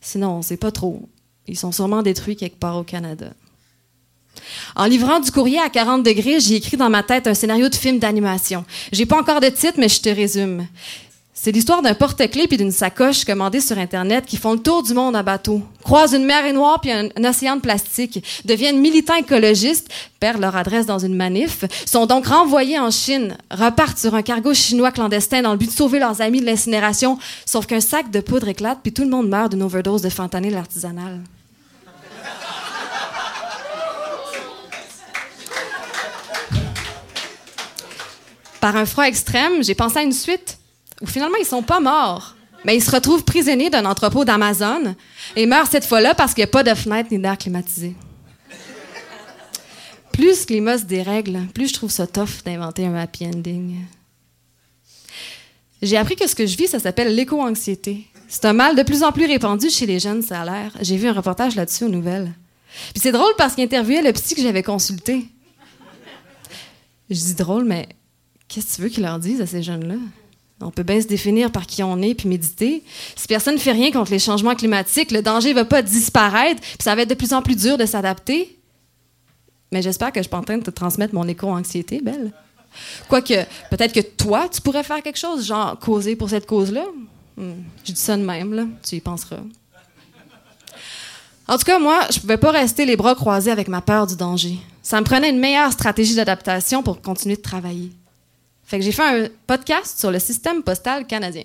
sinon, 0.02 0.38
on 0.38 0.42
sait 0.42 0.58
pas 0.58 0.72
trop. 0.72 1.10
Ils 1.48 1.58
sont 1.58 1.72
sûrement 1.72 2.02
détruits 2.02 2.36
quelque 2.36 2.58
part 2.58 2.78
au 2.78 2.84
Canada. 2.84 3.34
En 4.76 4.86
livrant 4.86 5.20
du 5.20 5.32
courrier 5.32 5.60
à 5.60 5.70
40 5.70 6.04
degrés, 6.04 6.40
j'ai 6.40 6.56
écrit 6.56 6.78
dans 6.78 6.90
ma 6.90 7.04
tête 7.04 7.28
un 7.28 7.34
scénario 7.34 7.70
de 7.70 7.76
film 7.76 8.00
d'animation. 8.00 8.66
J'ai 8.92 9.06
pas 9.06 9.20
encore 9.20 9.40
de 9.40 9.50
titre, 9.50 9.76
mais 9.78 9.90
je 9.90 10.02
te 10.02 10.10
résume. 10.10 10.68
C'est 11.36 11.52
l'histoire 11.52 11.82
d'un 11.82 11.96
porte-clés 11.96 12.48
puis 12.48 12.58
d'une 12.58 12.72
sacoche 12.72 13.26
commandée 13.26 13.60
sur 13.60 13.80
Internet 13.80 14.26
qui 14.28 14.38
font 14.38 14.54
le 14.54 14.60
tour 14.60 14.84
du 14.84 14.94
monde 14.94 15.16
à 15.16 15.24
bateau, 15.24 15.64
croisent 15.84 16.16
une 16.16 16.26
mer 16.26 16.54
noire 16.54 16.80
puis 16.80 16.92
un, 16.92 17.10
océan 17.28 17.56
de 17.56 17.62
plastique, 17.62 18.24
deviennent 18.46 18.80
militants 18.80 19.16
écologistes, 19.16 19.90
perdent 20.20 20.42
leur 20.42 20.56
adresse 20.56 20.86
dans 20.86 21.00
une 21.00 21.16
manif, 21.16 21.66
sont 21.88 22.06
donc 22.06 22.28
renvoyés 22.28 22.78
en 22.78 22.92
Chine, 22.92 23.36
repartent 23.50 23.98
sur 23.98 24.14
un 24.14 24.22
cargo 24.22 24.54
chinois 24.54 24.92
clandestin 24.92 25.42
dans 25.42 25.54
le 25.54 25.58
but 25.58 25.72
de 25.72 25.76
sauver 25.76 25.98
leurs 25.98 26.22
amis 26.22 26.40
de 26.40 26.46
l'incinération, 26.46 27.18
sauf 27.48 27.66
qu'un 27.66 27.82
sac 27.82 28.12
de 28.12 28.20
poudre 28.20 28.50
éclate 28.50 28.80
puis 28.84 28.94
tout 28.94 29.04
le 29.04 29.10
monde 29.10 29.28
meurt 29.28 29.52
d'une 29.52 29.64
overdose 29.64 30.04
de 30.04 30.10
fentanyl 30.10 30.56
artisanal. 30.56 31.20
Par 38.62 38.78
un 38.78 38.86
froid 38.86 39.06
extrême, 39.06 39.64
j'ai 39.64 39.74
pensé 39.74 39.98
à 39.98 40.04
une 40.04 40.14
suite 40.14 40.60
où 41.04 41.08
finalement 41.08 41.38
ils 41.40 41.46
sont 41.46 41.62
pas 41.62 41.82
morts, 41.82 42.36
mais 42.64 42.78
ils 42.78 42.82
se 42.82 42.90
retrouvent 42.90 43.26
prisonniers 43.26 43.70
d'un 43.70 43.86
entrepôt 43.86 44.24
d'Amazon 44.24 44.96
et 45.36 45.46
meurent 45.46 45.68
cette 45.68 45.86
fois-là 45.86 46.16
parce 46.16 46.34
qu'il 46.34 46.42
n'y 46.42 46.50
a 46.50 46.52
pas 46.52 46.64
de 46.64 46.74
fenêtre 46.74 47.10
ni 47.12 47.20
d'air 47.20 47.38
climatisé. 47.38 47.94
Plus 50.14 50.46
que 50.46 50.54
les 50.54 50.84
des 50.84 51.02
règles, 51.02 51.42
plus 51.54 51.68
je 51.68 51.74
trouve 51.74 51.92
ça 51.92 52.08
tough 52.08 52.44
d'inventer 52.46 52.86
un 52.86 52.96
happy 52.96 53.26
ending. 53.26 53.80
J'ai 55.82 55.98
appris 55.98 56.16
que 56.16 56.28
ce 56.28 56.36
que 56.36 56.46
je 56.46 56.56
vis, 56.56 56.68
ça 56.68 56.80
s'appelle 56.80 57.14
l'éco-anxiété. 57.14 58.08
C'est 58.30 58.46
un 58.46 58.54
mal 58.54 58.76
de 58.76 58.84
plus 58.84 59.04
en 59.04 59.12
plus 59.12 59.26
répandu 59.26 59.70
chez 59.70 59.86
les 59.86 60.00
jeunes, 60.00 60.22
ça 60.22 60.42
a 60.42 60.46
l'air. 60.46 60.72
J'ai 60.82 60.96
vu 60.96 61.08
un 61.08 61.14
reportage 61.14 61.56
là-dessus 61.56 61.84
aux 61.84 61.90
nouvelles. 61.90 62.32
Puis 62.94 63.02
c'est 63.02 63.12
drôle 63.12 63.34
parce 63.38 63.56
qu'il 63.56 63.64
interviewait 63.64 64.02
le 64.02 64.14
psy 64.14 64.36
que 64.36 64.42
j'avais 64.42 64.64
consulté. 64.64 65.26
Je 67.10 67.16
dis 67.16 67.36
drôle, 67.36 67.66
mais 67.66 67.90
qu'est-ce 68.48 68.68
que 68.68 68.76
tu 68.76 68.82
veux 68.84 68.90
qu'ils 68.90 69.04
leur 69.04 69.20
disent 69.20 69.42
à 69.42 69.46
ces 69.46 69.62
jeunes-là? 69.62 69.96
On 70.64 70.72
peut 70.72 70.84
bien 70.84 71.02
se 71.02 71.08
définir 71.08 71.52
par 71.52 71.66
qui 71.68 71.84
on 71.84 72.02
est 72.02 72.16
puis 72.16 72.28
méditer. 72.28 72.84
Si 73.16 73.28
personne 73.28 73.56
ne 73.56 73.60
fait 73.60 73.72
rien 73.72 73.92
contre 73.92 74.12
les 74.12 74.20
changements 74.20 74.56
climatiques, 74.56 75.12
le 75.12 75.22
danger 75.22 75.50
ne 75.50 75.56
va 75.56 75.66
pas 75.66 75.82
disparaître, 75.82 76.62
puis 76.62 76.84
ça 76.84 76.96
va 76.96 77.04
être 77.04 77.10
de 77.10 77.16
plus 77.16 77.34
en 77.34 77.42
plus 77.42 77.56
dur 77.56 77.78
de 77.78 77.86
s'adapter. 77.86 78.58
Mais 79.72 79.82
j'espère 79.82 80.12
que 80.12 80.20
je 80.20 80.24
suis 80.24 80.30
pas 80.30 80.38
en 80.38 80.44
train 80.44 80.58
de 80.58 80.64
te 80.64 80.72
transmettre 80.72 81.14
mon 81.14 81.28
éco-anxiété, 81.28 82.02
Belle. 82.02 82.32
Quoique, 83.08 83.34
peut-être 83.70 83.94
que 83.94 84.00
toi, 84.00 84.48
tu 84.50 84.62
pourrais 84.62 84.84
faire 84.84 85.02
quelque 85.02 85.20
chose, 85.20 85.46
genre 85.46 85.78
causer 85.80 86.16
pour 86.16 86.30
cette 86.30 86.46
cause-là. 86.46 86.86
Hmm, 87.38 87.54
je 87.84 87.92
dis 87.92 88.00
ça 88.00 88.18
de 88.18 88.24
même, 88.24 88.54
là. 88.54 88.66
Tu 88.88 88.96
y 88.96 89.02
penseras. 89.02 89.38
En 91.48 91.58
tout 91.58 91.66
cas, 91.66 91.78
moi, 91.78 92.00
je 92.12 92.20
pouvais 92.20 92.38
pas 92.38 92.52
rester 92.52 92.86
les 92.86 92.96
bras 92.96 93.16
croisés 93.16 93.52
avec 93.52 93.68
ma 93.68 93.82
peur 93.82 94.08
du 94.08 94.16
danger. 94.16 94.58
Ça 94.82 95.00
me 95.00 95.06
prenait 95.06 95.30
une 95.30 95.40
meilleure 95.40 95.72
stratégie 95.72 96.16
d'adaptation 96.16 96.84
pour 96.84 97.02
continuer 97.02 97.36
de 97.36 97.42
travailler. 97.42 97.92
Fait 98.64 98.80
que 98.80 98.86
j'ai 98.86 98.92
fait 98.92 99.04
un 99.04 99.28
podcast 99.46 100.00
sur 100.00 100.12
le 100.12 100.20
système 100.20 100.64
postal 100.64 101.06
canadien. 101.06 101.44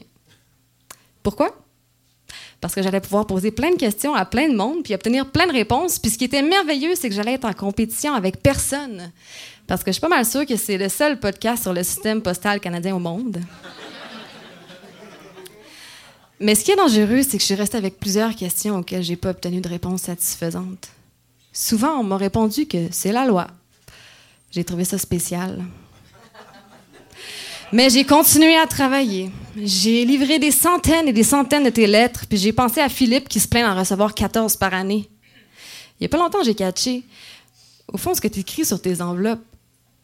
Pourquoi? 1.23 1.57
Parce 2.61 2.75
que 2.75 2.83
j'allais 2.83 3.01
pouvoir 3.01 3.27
poser 3.27 3.51
plein 3.51 3.71
de 3.71 3.77
questions 3.77 4.15
à 4.15 4.25
plein 4.25 4.49
de 4.49 4.57
monde 4.57 4.83
puis 4.83 4.95
obtenir 4.95 5.31
plein 5.31 5.47
de 5.47 5.53
réponses. 5.53 5.99
Puis 5.99 6.11
ce 6.11 6.19
qui 6.19 6.25
était 6.25 6.43
merveilleux, 6.43 6.95
c'est 6.95 7.09
que 7.09 7.15
j'allais 7.15 7.35
être 7.35 7.45
en 7.45 7.53
compétition 7.53 8.15
avec 8.15 8.43
personne. 8.43 9.13
Parce 9.67 9.85
que 9.85 9.91
je 9.91 9.95
suis 9.95 10.01
pas 10.01 10.09
mal 10.09 10.25
sûre 10.25 10.47
que 10.47 10.57
c'est 10.57 10.79
le 10.79 10.89
seul 10.89 11.21
podcast 11.21 11.63
sur 11.63 11.73
le 11.73 11.83
système 11.83 12.23
postal 12.23 12.59
canadien 12.61 12.97
au 12.97 12.99
monde. 12.99 13.41
Mais 16.41 16.55
ce 16.55 16.65
qui 16.65 16.71
est 16.71 16.77
dangereux, 16.77 17.23
c'est 17.23 17.37
que 17.37 17.41
je 17.41 17.47
suis 17.47 17.55
restée 17.55 17.77
avec 17.79 17.99
plusieurs 17.99 18.35
questions 18.35 18.79
auxquelles 18.79 19.03
j'ai 19.03 19.17
pas 19.17 19.31
obtenu 19.31 19.61
de 19.61 19.69
réponse 19.69 20.03
satisfaisante. 20.03 20.89
Souvent, 21.53 21.99
on 21.99 22.05
m'a 22.05 22.17
répondu 22.17 22.67
que 22.67 22.89
c'est 22.93 23.13
la 23.13 23.27
loi. 23.27 23.49
J'ai 24.51 24.65
trouvé 24.65 24.85
ça 24.85 24.99
spécial. 24.99 25.65
Mais 27.73 27.91
j'ai 27.91 28.05
continué 28.05 28.57
à 28.57 28.67
travailler. 28.67 29.31
J'ai 29.57 30.07
livré 30.07 30.39
des 30.39 30.51
centaines 30.51 31.07
et 31.07 31.13
des 31.13 31.23
centaines 31.23 31.65
de 31.65 31.71
tes 31.71 31.87
lettres, 31.87 32.25
puis 32.27 32.39
j'ai 32.39 32.53
pensé 32.53 32.81
à 32.81 32.89
Philippe 32.89 33.29
qui 33.29 33.41
se 33.41 33.49
plaint 33.49 33.67
d'en 33.67 33.79
recevoir 33.79 34.15
14 34.15 34.57
par 34.57 34.73
année. 34.73 35.09
Il 35.99 36.03
n'y 36.03 36.07
a 36.07 36.09
pas 36.09 36.17
longtemps, 36.17 36.43
j'ai 36.43 36.55
catché. 36.55 37.03
Au 37.93 37.99
fond, 37.99 38.15
ce 38.15 38.21
que 38.21 38.29
tu 38.29 38.41
écris 38.41 38.65
sur 38.65 38.81
tes 38.81 39.03
enveloppes, 39.03 39.45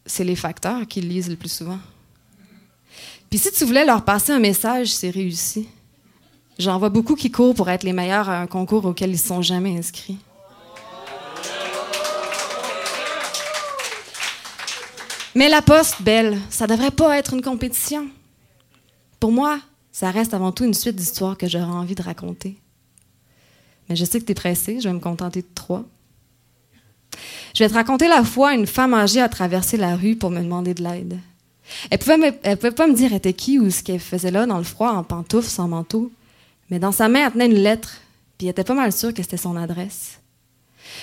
c'est 0.05 0.25
les 0.25 0.37
facteurs 0.37 0.87
qui 0.87 1.01
lisent 1.01 1.31
le 1.31 1.37
plus 1.37 1.53
souvent. 1.53 1.79
Puis 3.31 3.39
si 3.39 3.51
tu 3.51 3.65
voulais 3.65 3.87
leur 3.87 4.05
passer 4.05 4.33
un 4.33 4.41
message, 4.41 4.89
c'est 4.89 5.11
réussi. 5.11 5.67
J'en 6.59 6.79
vois 6.79 6.91
beaucoup 6.91 7.17
qui 7.17 7.31
courent 7.31 7.55
pour 7.55 7.71
être 7.71 7.83
les 7.83 7.93
meilleurs 7.93 8.29
à 8.29 8.41
un 8.41 8.47
concours 8.47 8.85
auquel 8.85 9.11
ils 9.11 9.15
ne 9.15 9.19
sont 9.19 9.43
jamais 9.43 9.77
inscrits. 9.77 10.19
Mais 15.35 15.49
la 15.49 15.63
poste, 15.63 16.01
belle, 16.03 16.39
ça 16.49 16.67
devrait 16.67 16.93
pas 16.93 17.19
être 17.19 17.35
une 17.35 17.43
compétition. 17.43 18.09
Pour 19.19 19.33
moi, 19.33 19.59
ça 19.91 20.11
reste 20.11 20.35
avant 20.35 20.53
tout 20.53 20.65
une 20.65 20.75
suite 20.75 20.97
d'histoires 20.97 21.37
que 21.37 21.49
j'aurais 21.49 21.65
envie 21.65 21.95
de 21.95 22.03
raconter. 22.03 22.57
Mais 23.89 23.97
je 23.97 24.05
sais 24.05 24.21
que 24.21 24.25
tu 24.25 24.33
es 24.33 24.37
pressé, 24.37 24.81
je 24.81 24.89
vais 24.89 24.95
me 24.95 25.01
contenter 25.01 25.43
de 25.43 25.49
trois. 25.55 25.85
Je 27.55 27.65
vais 27.65 27.69
te 27.69 27.75
raconter 27.75 28.09
la 28.09 28.25
fois 28.25 28.55
une 28.55 28.67
femme 28.67 28.95
âgée 28.95 29.21
a 29.21 29.29
traversé 29.29 29.77
la 29.77 29.97
rue 29.97 30.17
pour 30.17 30.31
me 30.31 30.41
demander 30.41 30.75
de 30.75 30.83
l'aide. 30.83 31.19
Elle 31.91 31.99
pouvait, 31.99 32.33
pouvait 32.57 32.71
pas 32.71 32.87
me 32.87 32.95
dire 32.95 33.13
était 33.13 33.33
qui 33.33 33.59
ou 33.59 33.71
ce 33.71 33.83
qu'elle 33.83 34.01
faisait 34.01 34.31
là 34.31 34.47
dans 34.47 34.59
le 34.59 34.65
froid, 34.65 34.91
en 34.91 35.03
pantoufles, 35.03 35.49
sans 35.49 35.69
manteau. 35.69 36.13
Mais 36.71 36.79
dans 36.79 36.93
sa 36.93 37.09
main, 37.09 37.27
elle 37.27 37.33
tenait 37.33 37.47
une 37.47 37.63
lettre, 37.63 37.99
puis 38.39 38.47
elle 38.47 38.53
était 38.53 38.65
pas 38.65 38.75
mal 38.75 38.93
sûre 38.93 39.13
que 39.15 39.23
c'était 39.23 39.37
son 39.37 39.57
adresse. 39.57 40.21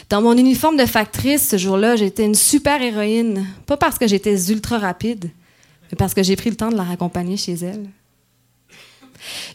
Dans 0.10 0.22
mon 0.22 0.38
uniforme 0.38 0.78
de 0.78 0.86
factrice, 0.86 1.50
ce 1.50 1.58
jour-là, 1.58 1.96
j'étais 1.96 2.26
une 2.26 2.36
super 2.36 2.82
héroïne. 2.82 3.46
Pas 3.66 3.78
parce 3.78 3.98
que 3.98 4.08
j'étais 4.08 4.52
ultra 4.52 4.78
rapide, 4.78 5.32
mais 5.92 5.96
parce 5.98 6.14
que 6.14 6.24
j'ai 6.24 6.36
pris 6.36 6.50
le 6.50 6.56
temps 6.56 6.70
de 6.70 6.78
la 6.78 6.84
raccompagner 6.84 7.38
chez 7.38 7.54
elle. 7.54 7.90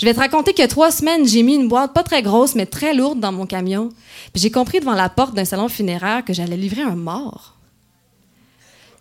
Je 0.00 0.06
vais 0.06 0.14
te 0.14 0.20
raconter 0.20 0.52
que 0.54 0.66
trois 0.66 0.90
semaines, 0.90 1.26
j'ai 1.26 1.42
mis 1.42 1.56
une 1.56 1.68
boîte 1.68 1.92
pas 1.92 2.02
très 2.02 2.22
grosse, 2.22 2.54
mais 2.54 2.66
très 2.66 2.94
lourde 2.94 3.20
dans 3.20 3.32
mon 3.32 3.46
camion. 3.46 3.90
J'ai 4.34 4.50
compris 4.50 4.80
devant 4.80 4.94
la 4.94 5.08
porte 5.08 5.34
d'un 5.34 5.44
salon 5.44 5.68
funéraire 5.68 6.24
que 6.24 6.32
j'allais 6.32 6.56
livrer 6.56 6.82
un 6.82 6.94
mort. 6.94 7.56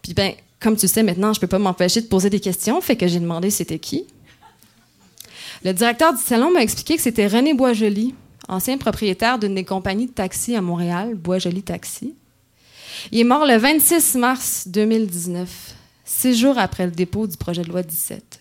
Puis 0.02 0.14
ben, 0.14 0.34
comme 0.60 0.75
tu 0.75 0.88
sais 0.88 1.04
maintenant, 1.04 1.34
je 1.34 1.40
peux 1.40 1.48
pas 1.48 1.60
m'empêcher 1.60 2.02
de 2.02 2.08
poser 2.08 2.30
des 2.30 2.40
questions, 2.40 2.82
fait 2.82 2.96
que 2.96 3.08
j'ai 3.08 3.20
demandé 3.20 3.50
c'était 3.50 3.80
qui. 3.80 4.06
Le 5.64 5.74
directeur 5.74 6.14
du 6.14 6.22
salon 6.22 6.52
m'a 6.52 6.62
expliqué 6.62 6.96
que 6.96 7.02
c'était 7.02 7.28
René 7.28 7.54
Boisjoli, 7.54 8.14
ancien 8.48 8.78
propriétaire 8.78 9.40
d'une 9.40 9.56
des 9.56 9.64
compagnies 9.64 10.08
de 10.08 10.12
taxi 10.12 10.56
à 10.56 10.62
Montréal, 10.62 11.16
Bois-Joli 11.16 11.64
Taxi. 11.64 12.16
Il 13.12 13.20
est 13.20 13.24
mort 13.24 13.46
le 13.46 13.58
26 13.58 14.16
mars 14.16 14.68
2019, 14.68 15.75
six 16.06 16.38
jours 16.38 16.58
après 16.58 16.86
le 16.86 16.92
dépôt 16.92 17.28
du 17.28 17.38
projet 17.38 17.62
de 17.62 17.70
loi 17.70 17.84
17. 17.84 18.40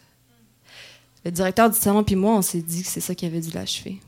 Le 1.25 1.31
directeur 1.31 1.71
du 1.71 1.79
salon 1.79 2.05
puis 2.05 2.17
moi, 2.17 2.37
on 2.37 2.43
s'est 2.43 2.61
dit 2.61 2.83
que 2.83 2.89
c'est 2.89 3.01
ça 3.01 3.15
qui 3.15 3.27
avait 3.27 3.41
dû 3.41 3.51
l'achever. 3.51 4.01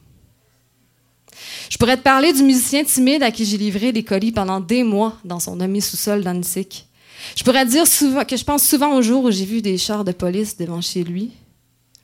Je 1.68 1.76
pourrais 1.76 1.96
te 1.96 2.02
parler 2.02 2.32
du 2.32 2.42
musicien 2.42 2.84
timide 2.84 3.22
à 3.22 3.30
qui 3.30 3.44
j'ai 3.44 3.58
livré 3.58 3.92
des 3.92 4.04
colis 4.04 4.32
pendant 4.32 4.60
des 4.60 4.82
mois 4.82 5.18
dans 5.24 5.40
son 5.40 5.56
demi-sous-sol 5.56 6.22
d'Annecy. 6.22 6.86
Je 7.34 7.42
pourrais 7.44 7.66
dire 7.66 7.84
que 7.84 8.36
je 8.36 8.44
pense 8.44 8.66
souvent 8.66 8.94
au 8.94 9.02
jour 9.02 9.24
où 9.24 9.30
j'ai 9.30 9.44
vu 9.44 9.62
des 9.62 9.78
chars 9.78 10.04
de 10.04 10.12
police 10.12 10.56
devant 10.56 10.80
chez 10.80 11.02
lui, 11.02 11.32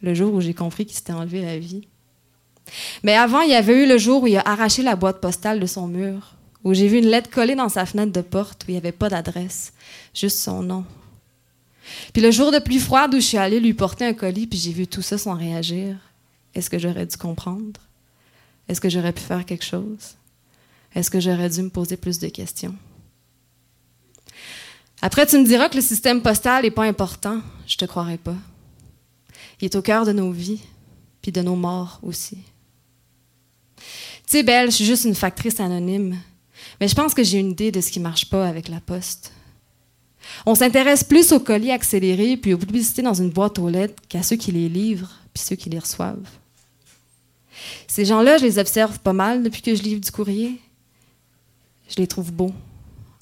le 0.02 0.14
jour 0.14 0.34
où 0.34 0.40
j'ai 0.40 0.54
compris 0.54 0.84
qu'il 0.84 0.96
s'était 0.96 1.12
enlevé 1.12 1.42
la 1.42 1.58
vie. 1.58 1.86
Mais 3.02 3.14
avant, 3.14 3.42
il 3.42 3.50
y 3.50 3.54
avait 3.54 3.84
eu 3.84 3.86
le 3.86 3.98
jour 3.98 4.22
où 4.22 4.26
il 4.26 4.36
a 4.36 4.48
arraché 4.48 4.82
la 4.82 4.96
boîte 4.96 5.20
postale 5.20 5.60
de 5.60 5.66
son 5.66 5.86
mur, 5.86 6.36
où 6.64 6.74
j'ai 6.74 6.88
vu 6.88 6.98
une 6.98 7.06
lettre 7.06 7.30
collée 7.30 7.54
dans 7.54 7.68
sa 7.68 7.86
fenêtre 7.86 8.12
de 8.12 8.20
porte 8.20 8.62
où 8.62 8.70
il 8.70 8.72
n'y 8.72 8.78
avait 8.78 8.92
pas 8.92 9.08
d'adresse, 9.08 9.72
juste 10.14 10.38
son 10.38 10.62
nom. 10.62 10.84
Puis 12.12 12.22
le 12.22 12.30
jour 12.30 12.52
de 12.52 12.58
pluie 12.58 12.78
froide 12.78 13.14
où 13.14 13.20
je 13.20 13.26
suis 13.26 13.38
allée 13.38 13.60
lui 13.60 13.74
porter 13.74 14.06
un 14.06 14.14
colis, 14.14 14.46
puis 14.46 14.58
j'ai 14.58 14.72
vu 14.72 14.86
tout 14.86 15.02
ça 15.02 15.18
sans 15.18 15.34
réagir. 15.34 15.96
Est-ce 16.54 16.70
que 16.70 16.78
j'aurais 16.78 17.06
dû 17.06 17.16
comprendre? 17.16 17.80
Est-ce 18.68 18.80
que 18.80 18.88
j'aurais 18.88 19.12
pu 19.12 19.22
faire 19.22 19.44
quelque 19.44 19.64
chose? 19.64 20.16
Est-ce 20.94 21.10
que 21.10 21.20
j'aurais 21.20 21.48
dû 21.48 21.62
me 21.62 21.70
poser 21.70 21.96
plus 21.96 22.18
de 22.18 22.28
questions? 22.28 22.74
Après, 25.00 25.26
tu 25.26 25.36
me 25.36 25.44
diras 25.44 25.68
que 25.68 25.76
le 25.76 25.82
système 25.82 26.22
postal 26.22 26.62
n'est 26.62 26.70
pas 26.70 26.84
important. 26.84 27.40
Je 27.66 27.76
te 27.76 27.84
croirai 27.84 28.18
pas. 28.18 28.36
Il 29.60 29.64
est 29.64 29.74
au 29.74 29.82
cœur 29.82 30.06
de 30.06 30.12
nos 30.12 30.30
vies, 30.30 30.60
puis 31.20 31.32
de 31.32 31.40
nos 31.40 31.56
morts 31.56 31.98
aussi. 32.02 32.38
Sais, 34.32 34.42
Belle, 34.42 34.70
je 34.70 34.76
suis 34.76 34.86
juste 34.86 35.04
une 35.04 35.14
factrice 35.14 35.60
anonyme. 35.60 36.16
Mais 36.80 36.88
je 36.88 36.94
pense 36.94 37.12
que 37.12 37.22
j'ai 37.22 37.38
une 37.38 37.50
idée 37.50 37.70
de 37.70 37.82
ce 37.82 37.90
qui 37.90 38.00
marche 38.00 38.30
pas 38.30 38.48
avec 38.48 38.68
la 38.68 38.80
poste. 38.80 39.30
On 40.46 40.54
s'intéresse 40.54 41.04
plus 41.04 41.32
aux 41.32 41.38
colis 41.38 41.70
accélérés 41.70 42.38
puis 42.38 42.54
aux 42.54 42.58
publicités 42.58 43.02
dans 43.02 43.12
une 43.12 43.28
boîte 43.28 43.58
aux 43.58 43.68
lettres 43.68 44.02
qu'à 44.08 44.22
ceux 44.22 44.36
qui 44.36 44.50
les 44.50 44.70
livrent 44.70 45.12
puis 45.34 45.42
ceux 45.44 45.54
qui 45.54 45.68
les 45.68 45.78
reçoivent. 45.78 46.26
Ces 47.86 48.06
gens-là, 48.06 48.38
je 48.38 48.44
les 48.44 48.58
observe 48.58 49.00
pas 49.00 49.12
mal 49.12 49.42
depuis 49.42 49.60
que 49.60 49.74
je 49.74 49.82
livre 49.82 50.00
du 50.00 50.10
courrier. 50.10 50.58
Je 51.90 51.96
les 51.96 52.06
trouve 52.06 52.32
beaux, 52.32 52.54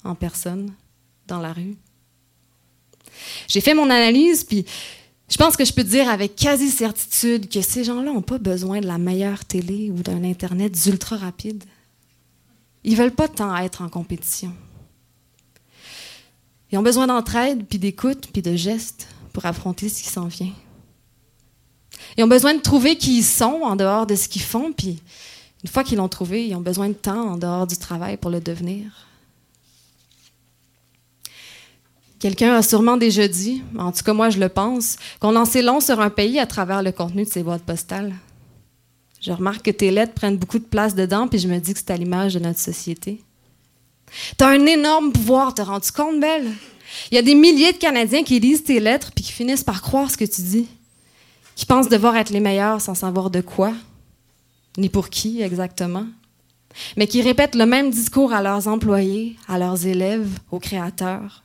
en 0.05 0.15
personne, 0.15 0.71
dans 1.27 1.39
la 1.39 1.51
rue. 1.51 1.75
J'ai 3.49 3.59
fait 3.59 3.73
mon 3.73 3.89
analyse, 3.89 4.45
puis 4.45 4.63
je 5.31 5.37
pense 5.37 5.55
que 5.55 5.63
je 5.63 5.71
peux 5.71 5.85
dire 5.85 6.09
avec 6.09 6.35
quasi-certitude 6.35 7.47
que 7.47 7.61
ces 7.61 7.85
gens-là 7.85 8.11
n'ont 8.11 8.21
pas 8.21 8.37
besoin 8.37 8.81
de 8.81 8.85
la 8.85 8.97
meilleure 8.97 9.45
télé 9.45 9.89
ou 9.89 10.03
d'un 10.03 10.25
Internet 10.25 10.77
ultra 10.87 11.15
rapide. 11.15 11.63
Ils 12.83 12.97
veulent 12.97 13.15
pas 13.15 13.29
tant 13.29 13.55
être 13.55 13.81
en 13.81 13.87
compétition. 13.87 14.53
Ils 16.69 16.77
ont 16.77 16.83
besoin 16.83 17.07
d'entraide, 17.07 17.65
puis 17.65 17.79
d'écoute, 17.79 18.27
puis 18.33 18.41
de 18.41 18.57
gestes 18.57 19.07
pour 19.31 19.45
affronter 19.45 19.87
ce 19.87 20.03
qui 20.03 20.09
s'en 20.09 20.25
vient. 20.25 20.51
Ils 22.17 22.25
ont 22.25 22.27
besoin 22.27 22.53
de 22.53 22.61
trouver 22.61 22.97
qui 22.97 23.19
ils 23.19 23.23
sont 23.23 23.61
en 23.63 23.77
dehors 23.77 24.05
de 24.05 24.15
ce 24.15 24.27
qu'ils 24.27 24.41
font, 24.41 24.73
puis 24.73 24.99
une 25.63 25.69
fois 25.69 25.85
qu'ils 25.85 25.97
l'ont 25.97 26.09
trouvé, 26.09 26.45
ils 26.45 26.55
ont 26.55 26.61
besoin 26.61 26.89
de 26.89 26.93
temps 26.93 27.31
en 27.31 27.37
dehors 27.37 27.67
du 27.67 27.77
travail 27.77 28.17
pour 28.17 28.31
le 28.31 28.41
devenir. 28.41 29.07
Quelqu'un 32.21 32.53
a 32.53 32.61
sûrement 32.61 32.97
déjà 32.97 33.27
dit, 33.27 33.63
en 33.79 33.91
tout 33.91 34.03
cas 34.03 34.13
moi 34.13 34.29
je 34.29 34.37
le 34.37 34.47
pense, 34.47 34.97
qu'on 35.19 35.35
en 35.35 35.43
sait 35.43 35.63
long 35.63 35.79
sur 35.79 35.99
un 35.99 36.11
pays 36.11 36.37
à 36.37 36.45
travers 36.45 36.83
le 36.83 36.91
contenu 36.91 37.23
de 37.23 37.27
ses 37.27 37.41
boîtes 37.41 37.63
postales. 37.63 38.13
Je 39.19 39.31
remarque 39.31 39.65
que 39.65 39.71
tes 39.71 39.89
lettres 39.89 40.13
prennent 40.13 40.37
beaucoup 40.37 40.59
de 40.59 40.63
place 40.63 40.93
dedans, 40.93 41.27
puis 41.27 41.39
je 41.39 41.47
me 41.47 41.57
dis 41.57 41.73
que 41.73 41.79
c'est 41.79 41.89
à 41.89 41.97
l'image 41.97 42.35
de 42.35 42.39
notre 42.39 42.59
société. 42.59 43.23
T'as 44.37 44.49
un 44.49 44.67
énorme 44.67 45.11
pouvoir, 45.11 45.55
t'as 45.55 45.63
rendu 45.63 45.91
compte, 45.91 46.19
Belle? 46.19 46.51
Il 47.11 47.15
y 47.15 47.17
a 47.17 47.23
des 47.23 47.33
milliers 47.33 47.71
de 47.71 47.77
Canadiens 47.79 48.21
qui 48.21 48.39
lisent 48.39 48.65
tes 48.65 48.79
lettres 48.79 49.11
puis 49.15 49.23
qui 49.23 49.31
finissent 49.31 49.63
par 49.63 49.81
croire 49.81 50.11
ce 50.11 50.17
que 50.17 50.25
tu 50.25 50.41
dis, 50.41 50.67
qui 51.55 51.65
pensent 51.65 51.89
devoir 51.89 52.15
être 52.17 52.29
les 52.29 52.39
meilleurs 52.39 52.81
sans 52.81 52.93
savoir 52.93 53.31
de 53.31 53.41
quoi, 53.41 53.73
ni 54.77 54.89
pour 54.89 55.09
qui 55.09 55.41
exactement, 55.41 56.05
mais 56.97 57.07
qui 57.07 57.23
répètent 57.23 57.55
le 57.55 57.65
même 57.65 57.89
discours 57.89 58.31
à 58.31 58.43
leurs 58.43 58.67
employés, 58.67 59.37
à 59.47 59.57
leurs 59.57 59.87
élèves, 59.87 60.29
aux 60.51 60.59
créateurs. 60.59 61.41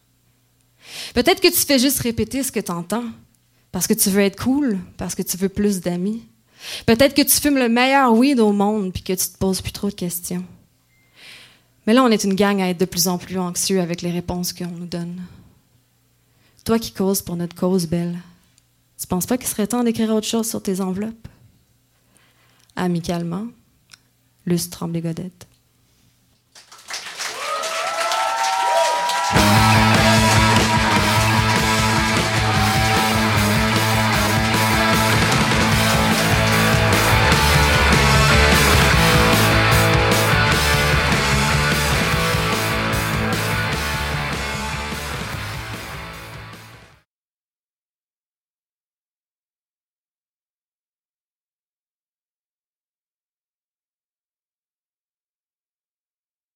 Peut-être 1.14 1.40
que 1.40 1.48
tu 1.48 1.60
fais 1.66 1.78
juste 1.78 2.00
répéter 2.00 2.42
ce 2.42 2.52
que 2.52 2.60
tu 2.60 2.72
entends, 2.72 3.04
parce 3.72 3.86
que 3.86 3.94
tu 3.94 4.10
veux 4.10 4.22
être 4.22 4.42
cool, 4.42 4.78
parce 4.96 5.14
que 5.14 5.22
tu 5.22 5.36
veux 5.36 5.48
plus 5.48 5.80
d'amis. 5.80 6.22
Peut-être 6.86 7.14
que 7.14 7.22
tu 7.22 7.40
fumes 7.40 7.58
le 7.58 7.68
meilleur 7.68 8.12
weed 8.12 8.40
au 8.40 8.52
monde, 8.52 8.92
puis 8.92 9.02
que 9.02 9.12
tu 9.12 9.28
te 9.28 9.38
poses 9.38 9.60
plus 9.60 9.72
trop 9.72 9.88
de 9.88 9.94
questions. 9.94 10.44
Mais 11.86 11.94
là, 11.94 12.02
on 12.02 12.08
est 12.08 12.24
une 12.24 12.34
gang 12.34 12.60
à 12.60 12.68
être 12.68 12.80
de 12.80 12.84
plus 12.84 13.08
en 13.08 13.18
plus 13.18 13.38
anxieux 13.38 13.80
avec 13.80 14.02
les 14.02 14.10
réponses 14.10 14.52
qu'on 14.52 14.66
nous 14.66 14.86
donne. 14.86 15.22
Toi 16.64 16.78
qui 16.80 16.92
causes 16.92 17.22
pour 17.22 17.36
notre 17.36 17.54
cause, 17.54 17.86
Belle, 17.86 18.18
tu 19.00 19.06
penses 19.06 19.26
pas 19.26 19.38
qu'il 19.38 19.46
serait 19.46 19.68
temps 19.68 19.84
d'écrire 19.84 20.12
autre 20.12 20.26
chose 20.26 20.48
sur 20.48 20.60
tes 20.60 20.80
enveloppes? 20.80 21.28
Amicalement, 22.74 23.46
Luce 24.46 24.68
Tremblay-Godette. 24.70 25.46